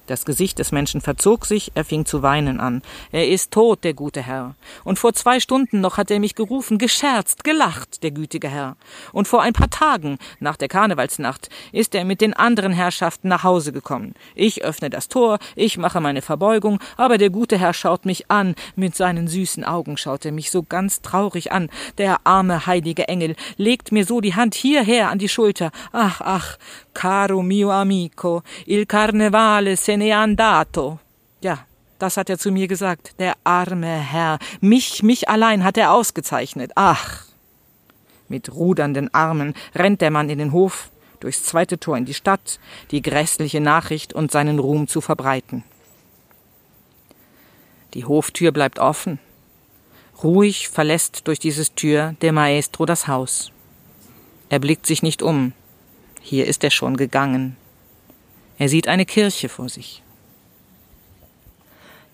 Das 0.09 0.25
Gesicht 0.25 0.57
des 0.57 0.71
Menschen 0.71 1.01
verzog 1.01 1.45
sich, 1.45 1.71
er 1.75 1.85
fing 1.85 2.03
zu 2.03 2.23
weinen 2.23 2.59
an. 2.59 2.81
Er 3.11 3.27
ist 3.27 3.51
tot, 3.51 3.83
der 3.83 3.93
gute 3.93 4.23
Herr. 4.23 4.55
Und 4.83 4.97
vor 4.97 5.13
zwei 5.13 5.39
Stunden 5.39 5.81
noch 5.81 5.97
hat 5.97 6.09
er 6.09 6.19
mich 6.19 6.33
gerufen, 6.33 6.79
gescherzt, 6.79 7.43
gelacht, 7.43 8.01
der 8.01 8.09
gütige 8.09 8.49
Herr. 8.49 8.75
Und 9.13 9.27
vor 9.27 9.43
ein 9.43 9.53
paar 9.53 9.69
Tagen, 9.69 10.17
nach 10.39 10.57
der 10.57 10.67
Karnevalsnacht, 10.67 11.49
ist 11.71 11.93
er 11.93 12.05
mit 12.05 12.21
den 12.21 12.33
anderen 12.33 12.71
Herrschaften 12.71 13.27
nach 13.27 13.43
Hause 13.43 13.71
gekommen. 13.71 14.15
Ich 14.33 14.63
öffne 14.63 14.89
das 14.89 15.09
Tor, 15.09 15.37
ich 15.55 15.77
mache 15.77 16.01
meine 16.01 16.23
Verbeugung, 16.23 16.79
aber 16.97 17.19
der 17.19 17.29
gute 17.29 17.59
Herr 17.59 17.75
schaut 17.75 18.05
mich 18.05 18.31
an, 18.31 18.55
mit 18.75 18.95
seinen 18.95 19.27
süßen 19.27 19.63
Augen 19.63 19.95
schaut 19.95 20.25
er 20.25 20.31
mich 20.31 20.49
so 20.49 20.63
ganz 20.63 21.03
traurig 21.03 21.51
an. 21.51 21.69
Der 21.99 22.21
arme 22.23 22.65
heilige 22.65 23.07
Engel 23.07 23.35
legt 23.57 23.91
mir 23.91 24.05
so 24.05 24.21
die 24.21 24.33
Hand 24.33 24.55
hierher 24.55 25.11
an 25.11 25.19
die 25.19 25.29
Schulter. 25.29 25.69
Ach, 25.91 26.19
ach, 26.21 26.57
caro 26.99 27.41
mio 27.41 27.69
amico, 27.69 28.43
il 28.65 28.85
carnevale 28.85 29.77
se 29.77 29.95
ne 29.95 30.11
andato. 30.11 30.99
Ja, 31.39 31.65
das 31.97 32.17
hat 32.17 32.29
er 32.29 32.37
zu 32.37 32.51
mir 32.51 32.67
gesagt. 32.67 33.13
Der 33.19 33.35
arme 33.45 33.87
Herr. 33.87 34.37
Mich, 34.59 35.01
mich 35.01 35.29
allein 35.29 35.63
hat 35.63 35.77
er 35.77 35.93
ausgezeichnet. 35.93 36.71
Ach. 36.75 37.23
Mit 38.27 38.53
rudernden 38.53 39.13
Armen 39.13 39.53
rennt 39.73 40.01
der 40.01 40.11
Mann 40.11 40.29
in 40.29 40.39
den 40.39 40.51
Hof, 40.51 40.89
durchs 41.21 41.43
zweite 41.43 41.79
Tor 41.79 41.95
in 41.95 42.03
die 42.03 42.13
Stadt, 42.13 42.59
die 42.91 43.01
grässliche 43.01 43.61
Nachricht 43.61 44.11
und 44.11 44.29
seinen 44.29 44.59
Ruhm 44.59 44.89
zu 44.89 44.99
verbreiten. 44.99 45.63
Die 47.93 48.03
Hoftür 48.03 48.51
bleibt 48.51 48.77
offen. 48.77 49.19
Ruhig 50.21 50.67
verlässt 50.67 51.29
durch 51.29 51.39
dieses 51.39 51.73
Tür 51.75 52.15
der 52.21 52.33
Maestro 52.33 52.85
das 52.85 53.07
Haus. 53.07 53.53
Er 54.49 54.59
blickt 54.59 54.85
sich 54.85 55.01
nicht 55.01 55.21
um, 55.21 55.53
hier 56.21 56.45
ist 56.45 56.63
er 56.63 56.71
schon 56.71 56.97
gegangen. 56.97 57.55
Er 58.57 58.69
sieht 58.69 58.87
eine 58.87 59.05
Kirche 59.05 59.49
vor 59.49 59.69
sich. 59.69 60.03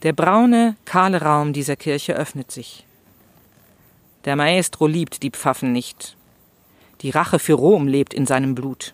Der 0.04 0.14
braune, 0.14 0.76
kahle 0.86 1.22
Raum 1.22 1.54
dieser 1.54 1.76
Kirche 1.76 2.14
öffnet 2.14 2.52
sich. 2.52 2.86
Der 4.26 4.36
Maestro 4.36 4.88
liebt 4.88 5.24
die 5.24 5.32
Pfaffen 5.32 5.72
nicht. 5.72 6.16
Die 7.02 7.10
Rache 7.10 7.40
für 7.40 7.54
Rom 7.54 7.88
lebt 7.88 8.14
in 8.14 8.26
seinem 8.26 8.56
Blut. 8.56 8.94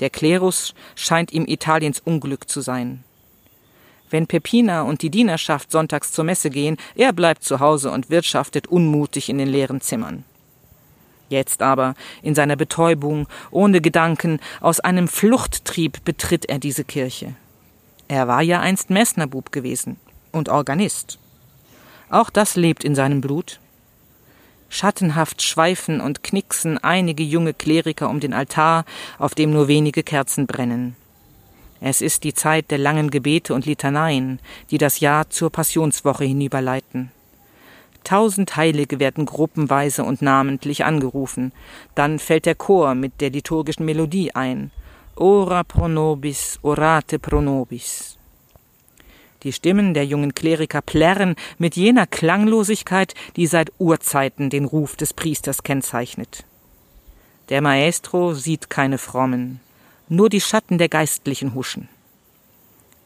Der 0.00 0.10
Klerus 0.10 0.74
scheint 0.94 1.32
ihm 1.32 1.44
Italiens 1.46 2.00
Unglück 2.04 2.48
zu 2.48 2.60
sein. 2.60 3.04
Wenn 4.10 4.26
Peppina 4.26 4.82
und 4.82 5.02
die 5.02 5.10
Dienerschaft 5.10 5.70
sonntags 5.70 6.12
zur 6.12 6.24
Messe 6.24 6.50
gehen, 6.50 6.76
er 6.94 7.12
bleibt 7.12 7.44
zu 7.44 7.60
Hause 7.60 7.90
und 7.90 8.10
wirtschaftet 8.10 8.66
unmutig 8.66 9.28
in 9.28 9.38
den 9.38 9.48
leeren 9.48 9.80
Zimmern. 9.80 10.24
Jetzt 11.32 11.62
aber, 11.62 11.94
in 12.22 12.34
seiner 12.34 12.56
Betäubung, 12.56 13.26
ohne 13.50 13.80
Gedanken, 13.80 14.38
aus 14.60 14.80
einem 14.80 15.08
Fluchttrieb 15.08 16.04
betritt 16.04 16.44
er 16.44 16.58
diese 16.58 16.84
Kirche. 16.84 17.34
Er 18.06 18.28
war 18.28 18.42
ja 18.42 18.60
einst 18.60 18.90
Messnerbub 18.90 19.50
gewesen 19.50 19.96
und 20.30 20.50
Organist. 20.50 21.18
Auch 22.10 22.28
das 22.28 22.54
lebt 22.54 22.84
in 22.84 22.94
seinem 22.94 23.22
Blut. 23.22 23.60
Schattenhaft 24.68 25.40
schweifen 25.40 26.02
und 26.02 26.22
knicksen 26.22 26.76
einige 26.76 27.22
junge 27.22 27.54
Kleriker 27.54 28.10
um 28.10 28.20
den 28.20 28.34
Altar, 28.34 28.84
auf 29.18 29.34
dem 29.34 29.54
nur 29.54 29.68
wenige 29.68 30.02
Kerzen 30.02 30.46
brennen. 30.46 30.96
Es 31.80 32.02
ist 32.02 32.24
die 32.24 32.34
Zeit 32.34 32.70
der 32.70 32.78
langen 32.78 33.10
Gebete 33.10 33.54
und 33.54 33.64
Litaneien, 33.64 34.38
die 34.70 34.76
das 34.76 35.00
Jahr 35.00 35.30
zur 35.30 35.48
Passionswoche 35.48 36.24
hinüberleiten. 36.24 37.10
Tausend 38.04 38.56
Heilige 38.56 38.98
werden 38.98 39.26
gruppenweise 39.26 40.04
und 40.04 40.22
namentlich 40.22 40.84
angerufen. 40.84 41.52
Dann 41.94 42.18
fällt 42.18 42.46
der 42.46 42.54
Chor 42.54 42.94
mit 42.94 43.20
der 43.20 43.30
liturgischen 43.30 43.86
Melodie 43.86 44.34
ein. 44.34 44.70
Ora 45.14 45.62
pro 45.62 45.88
nobis, 45.88 46.58
orate 46.62 47.18
pro 47.18 47.40
nobis. 47.40 48.18
Die 49.42 49.52
Stimmen 49.52 49.92
der 49.92 50.06
jungen 50.06 50.34
Kleriker 50.34 50.82
plärren 50.82 51.34
mit 51.58 51.76
jener 51.76 52.06
Klanglosigkeit, 52.06 53.14
die 53.36 53.46
seit 53.46 53.72
Urzeiten 53.78 54.50
den 54.50 54.64
Ruf 54.64 54.96
des 54.96 55.12
Priesters 55.14 55.62
kennzeichnet. 55.62 56.44
Der 57.48 57.60
Maestro 57.60 58.34
sieht 58.34 58.70
keine 58.70 58.98
Frommen, 58.98 59.60
nur 60.08 60.28
die 60.28 60.40
Schatten 60.40 60.78
der 60.78 60.88
Geistlichen 60.88 61.54
huschen. 61.54 61.88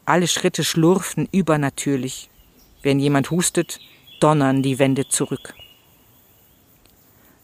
Alle 0.05 0.27
Schritte 0.27 0.63
schlurfen 0.63 1.27
übernatürlich. 1.31 2.29
Wenn 2.83 2.99
jemand 2.99 3.31
hustet, 3.31 3.79
donnern 4.19 4.63
die 4.63 4.79
Wände 4.79 5.07
zurück. 5.07 5.53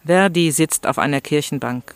Verdi 0.05 0.51
sitzt 0.51 0.85
auf 0.85 0.97
einer 0.97 1.21
Kirchenbank. 1.21 1.95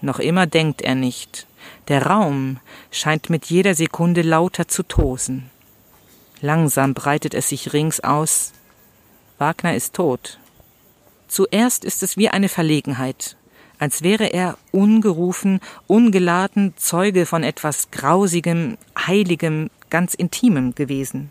Noch 0.00 0.18
immer 0.18 0.46
denkt 0.46 0.82
er 0.82 0.94
nicht. 0.94 1.46
Der 1.88 2.06
Raum 2.06 2.58
scheint 2.90 3.30
mit 3.30 3.46
jeder 3.46 3.74
Sekunde 3.74 4.22
lauter 4.22 4.66
zu 4.66 4.82
tosen. 4.82 5.50
Langsam 6.40 6.94
breitet 6.94 7.34
es 7.34 7.48
sich 7.48 7.72
rings 7.72 8.00
aus. 8.00 8.52
Wagner 9.38 9.74
ist 9.74 9.94
tot. 9.94 10.38
Zuerst 11.28 11.84
ist 11.84 12.02
es 12.02 12.16
wie 12.16 12.28
eine 12.28 12.48
Verlegenheit, 12.48 13.36
als 13.78 14.02
wäre 14.02 14.26
er 14.26 14.58
ungerufen, 14.72 15.60
ungeladen 15.86 16.74
Zeuge 16.76 17.24
von 17.24 17.44
etwas 17.44 17.90
Grausigem, 17.90 18.76
Heiligem, 19.06 19.70
ganz 19.90 20.14
Intimem 20.14 20.74
gewesen. 20.74 21.30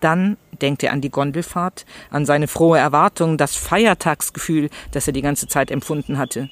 Dann 0.00 0.36
denkt 0.60 0.82
er 0.82 0.92
an 0.92 1.00
die 1.00 1.10
Gondelfahrt, 1.10 1.84
an 2.10 2.26
seine 2.26 2.48
frohe 2.48 2.78
Erwartung, 2.78 3.38
das 3.38 3.56
Feiertagsgefühl, 3.56 4.70
das 4.92 5.06
er 5.06 5.12
die 5.12 5.22
ganze 5.22 5.46
Zeit 5.46 5.70
empfunden 5.70 6.18
hatte. 6.18 6.50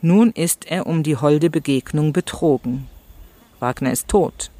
Nun 0.00 0.30
ist 0.32 0.66
er 0.70 0.86
um 0.86 1.02
die 1.02 1.16
holde 1.16 1.50
Begegnung 1.50 2.12
betrogen. 2.12 2.88
Wagner 3.60 3.92
ist 3.92 4.08
tot, 4.08 4.50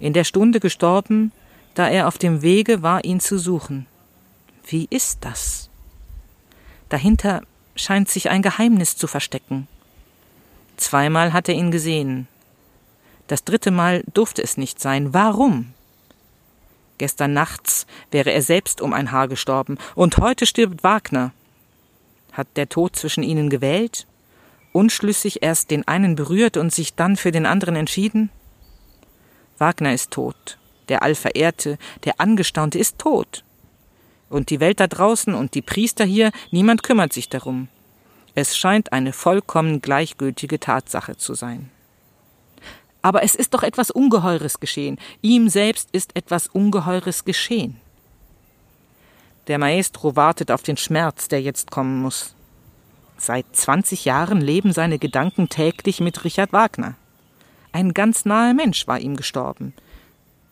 in 0.00 0.12
der 0.12 0.24
Stunde 0.24 0.60
gestorben, 0.60 1.32
da 1.74 1.88
er 1.88 2.08
auf 2.08 2.18
dem 2.18 2.42
Wege 2.42 2.82
war, 2.82 3.04
ihn 3.04 3.20
zu 3.20 3.38
suchen. 3.38 3.86
Wie 4.66 4.88
ist 4.90 5.18
das? 5.20 5.70
Dahinter 6.88 7.42
scheint 7.76 8.08
sich 8.08 8.30
ein 8.30 8.42
Geheimnis 8.42 8.96
zu 8.96 9.06
verstecken. 9.06 9.68
Zweimal 10.76 11.32
hat 11.32 11.48
er 11.48 11.54
ihn 11.54 11.70
gesehen. 11.70 12.28
Das 13.28 13.44
dritte 13.44 13.70
Mal 13.70 14.02
durfte 14.14 14.42
es 14.42 14.56
nicht 14.56 14.80
sein. 14.80 15.12
Warum? 15.14 15.74
Gestern 16.98 17.32
nachts 17.32 17.86
wäre 18.10 18.32
er 18.32 18.42
selbst 18.42 18.80
um 18.80 18.92
ein 18.92 19.12
Haar 19.12 19.28
gestorben, 19.28 19.78
und 19.94 20.18
heute 20.18 20.46
stirbt 20.46 20.82
Wagner. 20.82 21.32
Hat 22.32 22.48
der 22.56 22.68
Tod 22.68 22.96
zwischen 22.96 23.22
ihnen 23.22 23.50
gewählt? 23.50 24.06
Unschlüssig 24.72 25.42
erst 25.42 25.70
den 25.70 25.86
einen 25.88 26.16
berührt 26.16 26.56
und 26.56 26.72
sich 26.72 26.94
dann 26.94 27.16
für 27.16 27.32
den 27.32 27.46
anderen 27.46 27.76
entschieden? 27.76 28.30
Wagner 29.58 29.94
ist 29.94 30.10
tot. 30.10 30.58
Der 30.88 31.02
Allverehrte, 31.02 31.78
der 32.04 32.20
Angestaunte 32.20 32.78
ist 32.78 32.98
tot. 32.98 33.44
Und 34.28 34.50
die 34.50 34.60
Welt 34.60 34.80
da 34.80 34.86
draußen 34.86 35.34
und 35.34 35.54
die 35.54 35.62
Priester 35.62 36.04
hier, 36.04 36.32
niemand 36.50 36.82
kümmert 36.82 37.12
sich 37.12 37.28
darum. 37.28 37.68
Es 38.34 38.56
scheint 38.56 38.92
eine 38.92 39.12
vollkommen 39.12 39.80
gleichgültige 39.80 40.60
Tatsache 40.60 41.16
zu 41.16 41.34
sein. 41.34 41.70
Aber 43.02 43.22
es 43.22 43.34
ist 43.34 43.54
doch 43.54 43.62
etwas 43.62 43.90
Ungeheures 43.90 44.60
geschehen. 44.60 44.98
Ihm 45.22 45.48
selbst 45.48 45.88
ist 45.92 46.16
etwas 46.16 46.48
Ungeheures 46.48 47.24
geschehen. 47.24 47.80
Der 49.46 49.58
Maestro 49.58 50.16
wartet 50.16 50.50
auf 50.50 50.62
den 50.62 50.76
Schmerz, 50.76 51.28
der 51.28 51.40
jetzt 51.40 51.70
kommen 51.70 52.02
muss. 52.02 52.34
Seit 53.16 53.46
zwanzig 53.52 54.04
Jahren 54.04 54.40
leben 54.40 54.72
seine 54.72 54.98
Gedanken 54.98 55.48
täglich 55.48 56.00
mit 56.00 56.24
Richard 56.24 56.52
Wagner. 56.52 56.94
Ein 57.72 57.94
ganz 57.94 58.24
naher 58.24 58.54
Mensch 58.54 58.86
war 58.86 58.98
ihm 58.98 59.16
gestorben. 59.16 59.74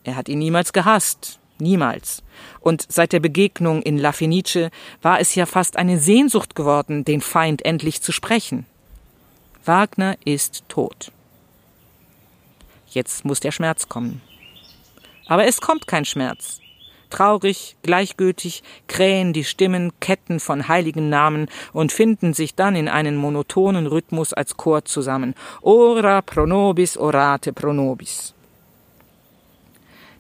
Er 0.05 0.17
hat 0.17 0.29
ihn 0.29 0.39
niemals 0.39 0.73
gehasst, 0.73 1.39
niemals. 1.59 2.23
Und 2.61 2.87
seit 2.89 3.13
der 3.13 3.21
Begegnung 3.21 3.83
in 3.83 3.99
La 3.99 4.13
Fenice 4.13 4.71
war 5.03 5.21
es 5.21 5.35
ja 5.35 5.47
fast 5.47 5.77
eine 5.77 5.99
Sehnsucht 5.99 6.55
geworden, 6.55 7.05
den 7.05 7.21
Feind 7.21 7.65
endlich 7.65 8.03
zu 8.03 8.13
sprechen. 8.13 8.67
Wagner 9.65 10.17
ist 10.25 10.65
tot. 10.69 11.13
Jetzt 12.97 13.27
muss 13.27 13.41
der 13.41 13.53
Schmerz 13.53 13.91
kommen. 13.91 14.23
Aber 15.27 15.45
es 15.45 15.61
kommt 15.61 15.87
kein 15.87 16.07
Schmerz. 16.07 16.61
Traurig, 17.11 17.77
gleichgültig 17.83 18.63
krähen 18.89 19.35
die 19.35 19.45
Stimmen 19.45 19.93
Ketten 20.01 20.41
von 20.41 20.67
heiligen 20.67 21.11
Namen 21.11 21.49
und 21.75 21.93
finden 21.93 22.33
sich 22.33 22.55
dann 22.55 22.75
in 22.75 22.89
einen 22.89 23.17
monotonen 23.17 23.87
Rhythmus 23.87 24.33
als 24.33 24.57
Chor 24.57 24.87
zusammen. 24.87 25.35
Ora 25.61 26.23
pro 26.23 26.47
nobis, 26.47 26.97
orate 26.97 27.53
pro 27.53 27.75
nobis. 27.75 28.33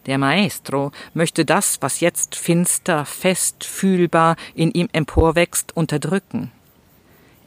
Der 0.04 0.18
Maestro 0.18 0.92
möchte 1.14 1.46
das, 1.46 1.78
was 1.80 2.00
jetzt 2.00 2.36
finster, 2.36 3.06
fest, 3.06 3.64
fühlbar 3.64 4.36
in 4.54 4.70
ihm 4.72 4.90
emporwächst, 4.92 5.74
unterdrücken. 5.74 6.52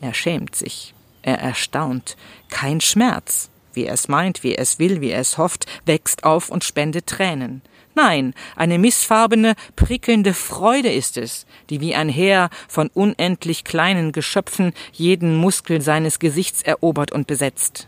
Er 0.02 0.16
schämt 0.16 0.56
sich, 0.56 0.96
er 1.22 1.38
erstaunt, 1.38 2.18
kein 2.50 2.82
Schmerz, 2.82 3.52
wie 3.74 3.88
es 3.88 4.08
meint, 4.08 4.44
wie 4.44 4.56
es 4.56 4.80
will, 4.80 5.02
wie 5.02 5.12
es 5.12 5.38
hofft, 5.38 5.66
wächst 5.86 6.24
auf 6.24 6.50
und 6.50 6.64
spendet 6.64 7.08
Tränen. 7.08 7.62
Nein, 7.96 8.34
eine 8.56 8.78
missfarbene, 8.78 9.56
prickelnde 9.76 10.34
Freude 10.34 10.92
ist 10.92 11.18
es, 11.18 11.46
die 11.70 11.82
wie 11.82 11.96
ein 11.96 12.08
Heer 12.08 12.50
von 12.68 12.90
unendlich 12.94 13.64
kleinen 13.64 14.12
Geschöpfen 14.12 14.74
jeden 14.94 15.36
Muskel 15.36 15.82
seines 15.82 16.20
Gesichts 16.20 16.62
erobert 16.62 17.12
und 17.12 17.28
besetzt. 17.28 17.88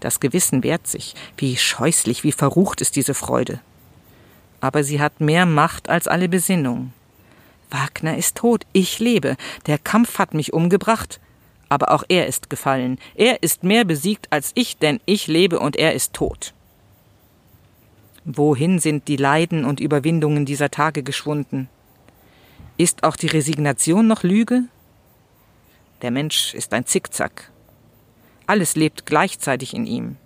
Das 0.00 0.20
Gewissen 0.20 0.62
wehrt 0.62 0.86
sich. 0.86 1.14
Wie 1.36 1.56
scheußlich, 1.56 2.24
wie 2.24 2.32
verrucht 2.32 2.80
ist 2.80 2.96
diese 2.96 3.14
Freude. 3.14 3.60
Aber 4.60 4.84
sie 4.84 5.00
hat 5.00 5.20
mehr 5.20 5.46
Macht 5.46 5.88
als 5.88 6.08
alle 6.08 6.28
Besinnung. 6.28 6.92
Wagner 7.70 8.16
ist 8.16 8.36
tot, 8.36 8.64
ich 8.72 8.98
lebe. 8.98 9.36
Der 9.66 9.78
Kampf 9.78 10.18
hat 10.18 10.34
mich 10.34 10.52
umgebracht. 10.52 11.20
Aber 11.68 11.92
auch 11.92 12.04
er 12.08 12.26
ist 12.26 12.48
gefallen. 12.48 12.98
Er 13.14 13.42
ist 13.42 13.64
mehr 13.64 13.84
besiegt 13.84 14.28
als 14.30 14.52
ich, 14.54 14.78
denn 14.78 15.00
ich 15.04 15.26
lebe 15.26 15.58
und 15.58 15.76
er 15.76 15.94
ist 15.94 16.12
tot. 16.12 16.54
Wohin 18.24 18.78
sind 18.78 19.08
die 19.08 19.16
Leiden 19.16 19.64
und 19.64 19.80
Überwindungen 19.80 20.46
dieser 20.46 20.70
Tage 20.70 21.02
geschwunden? 21.02 21.68
Ist 22.76 23.04
auch 23.04 23.16
die 23.16 23.28
Resignation 23.28 24.06
noch 24.06 24.22
Lüge? 24.22 24.64
Der 26.02 26.10
Mensch 26.10 26.52
ist 26.54 26.74
ein 26.74 26.86
Zickzack. 26.86 27.50
Alles 28.46 28.76
lebt 28.76 29.06
gleichzeitig 29.06 29.74
in 29.74 29.86
ihm. 29.86 30.16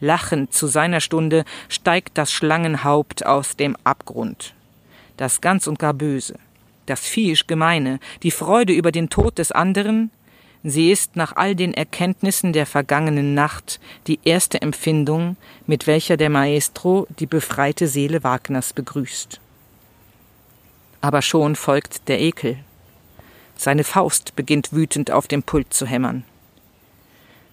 Lachend 0.00 0.52
zu 0.52 0.66
seiner 0.66 1.00
Stunde 1.00 1.44
steigt 1.68 2.18
das 2.18 2.32
Schlangenhaupt 2.32 3.24
aus 3.24 3.56
dem 3.56 3.76
Abgrund. 3.84 4.54
Das 5.16 5.40
ganz 5.40 5.66
und 5.66 5.78
gar 5.78 5.94
Böse, 5.94 6.38
das 6.84 7.00
viehisch 7.00 7.46
Gemeine, 7.46 8.00
die 8.22 8.30
Freude 8.30 8.74
über 8.74 8.92
den 8.92 9.08
Tod 9.08 9.38
des 9.38 9.52
anderen, 9.52 10.10
sie 10.70 10.90
ist 10.90 11.16
nach 11.16 11.36
all 11.36 11.54
den 11.54 11.72
Erkenntnissen 11.72 12.52
der 12.52 12.66
vergangenen 12.66 13.34
Nacht 13.34 13.80
die 14.06 14.18
erste 14.24 14.60
Empfindung, 14.60 15.36
mit 15.66 15.86
welcher 15.86 16.16
der 16.16 16.30
Maestro 16.30 17.06
die 17.18 17.26
befreite 17.26 17.86
Seele 17.86 18.24
Wagners 18.24 18.72
begrüßt. 18.72 19.40
Aber 21.00 21.22
schon 21.22 21.54
folgt 21.54 22.08
der 22.08 22.20
Ekel. 22.20 22.58
Seine 23.56 23.84
Faust 23.84 24.34
beginnt 24.34 24.72
wütend 24.72 25.10
auf 25.10 25.28
dem 25.28 25.42
Pult 25.42 25.72
zu 25.72 25.86
hämmern. 25.86 26.24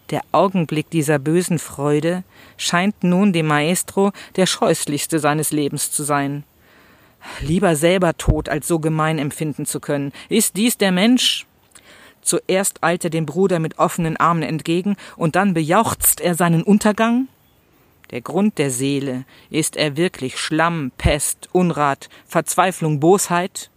Der 0.10 0.22
Augenblick 0.32 0.90
dieser 0.90 1.20
bösen 1.20 1.60
Freude 1.60 2.24
scheint 2.58 3.04
nun 3.04 3.32
dem 3.32 3.48
Maestro 3.48 4.12
der 4.36 4.48
scheußlichste 4.48 5.20
seines 5.20 5.52
Lebens 5.52 5.92
zu 5.92 6.04
sein. 6.04 6.44
Lieber 7.40 7.76
selber 7.76 8.18
tot, 8.18 8.50
als 8.50 8.68
so 8.68 8.80
gemein 8.80 9.18
empfinden 9.18 9.66
zu 9.66 9.80
können. 9.80 10.12
Ist 10.30 10.58
dies 10.58 10.78
der 10.78 10.92
Mensch? 10.92 11.46
Zuerst 12.24 12.84
eilt 12.84 13.04
er 13.04 13.10
dem 13.10 13.26
Bruder 13.26 13.60
mit 13.60 13.80
offenen 13.80 14.18
Armen 14.18 14.44
entgegen, 14.44 14.96
und 15.16 15.36
dann 15.36 15.54
bejauchzt 15.54 16.22
er 16.22 16.36
seinen 16.36 16.64
Untergang? 16.64 17.28
Der 18.12 18.22
Grund 18.22 18.58
der 18.58 18.72
Seele, 18.72 19.26
ist 19.50 19.76
er 19.76 19.98
wirklich 19.98 20.40
Schlamm, 20.40 20.92
Pest, 20.98 21.50
Unrat, 21.52 22.10
Verzweiflung, 22.26 23.00
Bosheit? 23.00 23.70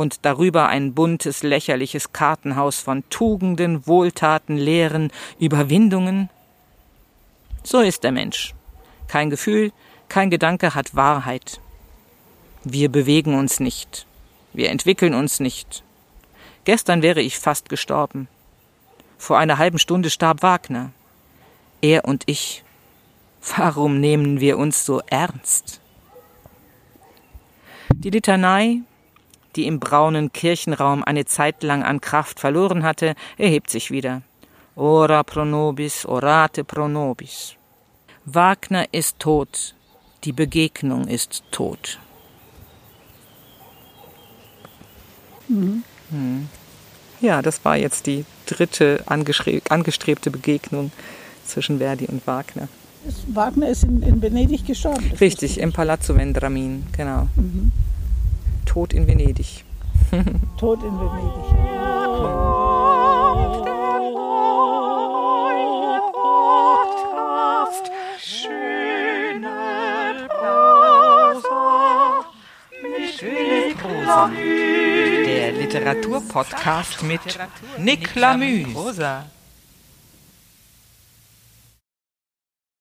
und 0.00 0.24
darüber 0.24 0.68
ein 0.68 0.94
buntes, 0.94 1.42
lächerliches 1.42 2.12
Kartenhaus 2.12 2.80
von 2.80 3.04
Tugenden, 3.10 3.86
Wohltaten, 3.86 4.56
Lehren, 4.56 5.12
Überwindungen? 5.38 6.30
So 7.62 7.80
ist 7.80 8.02
der 8.02 8.12
Mensch. 8.12 8.54
Kein 9.08 9.28
Gefühl, 9.28 9.72
kein 10.08 10.30
Gedanke 10.30 10.74
hat 10.74 10.94
Wahrheit. 10.96 11.60
Wir 12.64 12.88
bewegen 12.88 13.38
uns 13.38 13.60
nicht. 13.60 14.06
Wir 14.52 14.70
entwickeln 14.70 15.14
uns 15.14 15.38
nicht. 15.38 15.82
Gestern 16.64 17.02
wäre 17.02 17.20
ich 17.20 17.38
fast 17.38 17.68
gestorben. 17.68 18.28
Vor 19.18 19.38
einer 19.38 19.58
halben 19.58 19.78
Stunde 19.78 20.10
starb 20.10 20.42
Wagner. 20.42 20.92
Er 21.80 22.04
und 22.04 22.24
ich. 22.26 22.62
Warum 23.56 24.00
nehmen 24.00 24.40
wir 24.40 24.58
uns 24.58 24.84
so 24.84 25.00
ernst? 25.06 25.80
Die 27.94 28.10
Litanei, 28.10 28.80
die 29.56 29.66
im 29.66 29.80
braunen 29.80 30.32
Kirchenraum 30.32 31.02
eine 31.02 31.24
Zeit 31.24 31.62
lang 31.62 31.82
an 31.82 32.00
Kraft 32.00 32.38
verloren 32.38 32.82
hatte, 32.82 33.14
erhebt 33.38 33.70
sich 33.70 33.90
wieder. 33.90 34.22
Ora 34.76 35.22
pro 35.22 35.44
nobis, 35.44 36.06
orate 36.06 36.64
pro 36.64 36.88
nobis. 36.88 37.56
Wagner 38.24 38.86
ist 38.92 39.18
tot, 39.18 39.74
die 40.24 40.32
Begegnung 40.32 41.08
ist 41.08 41.42
tot. 41.50 41.98
Mhm. 45.48 45.82
Hm. 46.10 46.48
Ja, 47.20 47.42
das 47.42 47.64
war 47.64 47.76
jetzt 47.76 48.06
die 48.06 48.24
dritte 48.46 49.04
angestrebte 49.06 50.30
Begegnung 50.30 50.90
zwischen 51.46 51.78
Verdi 51.78 52.06
und 52.06 52.26
Wagner. 52.26 52.68
Wagner 53.28 53.68
ist 53.68 53.84
in, 53.84 54.02
in 54.02 54.22
Venedig 54.22 54.66
gestorben. 54.66 55.10
Richtig, 55.20 55.58
im 55.58 55.72
Palazzo 55.72 56.16
Vendramin, 56.16 56.84
genau. 56.96 57.28
Mhm. 57.36 57.72
Tod 58.66 58.92
in 58.92 59.06
Venedig. 59.06 59.64
Tod 60.58 60.82
in 60.82 60.98
Venedig. 60.98 61.80
Der 73.20 74.49
Literaturpodcast 75.70 77.04
mit 77.04 77.20
Nick 77.78 78.16
Lamü. 78.16 78.66
Rosa. 78.74 79.26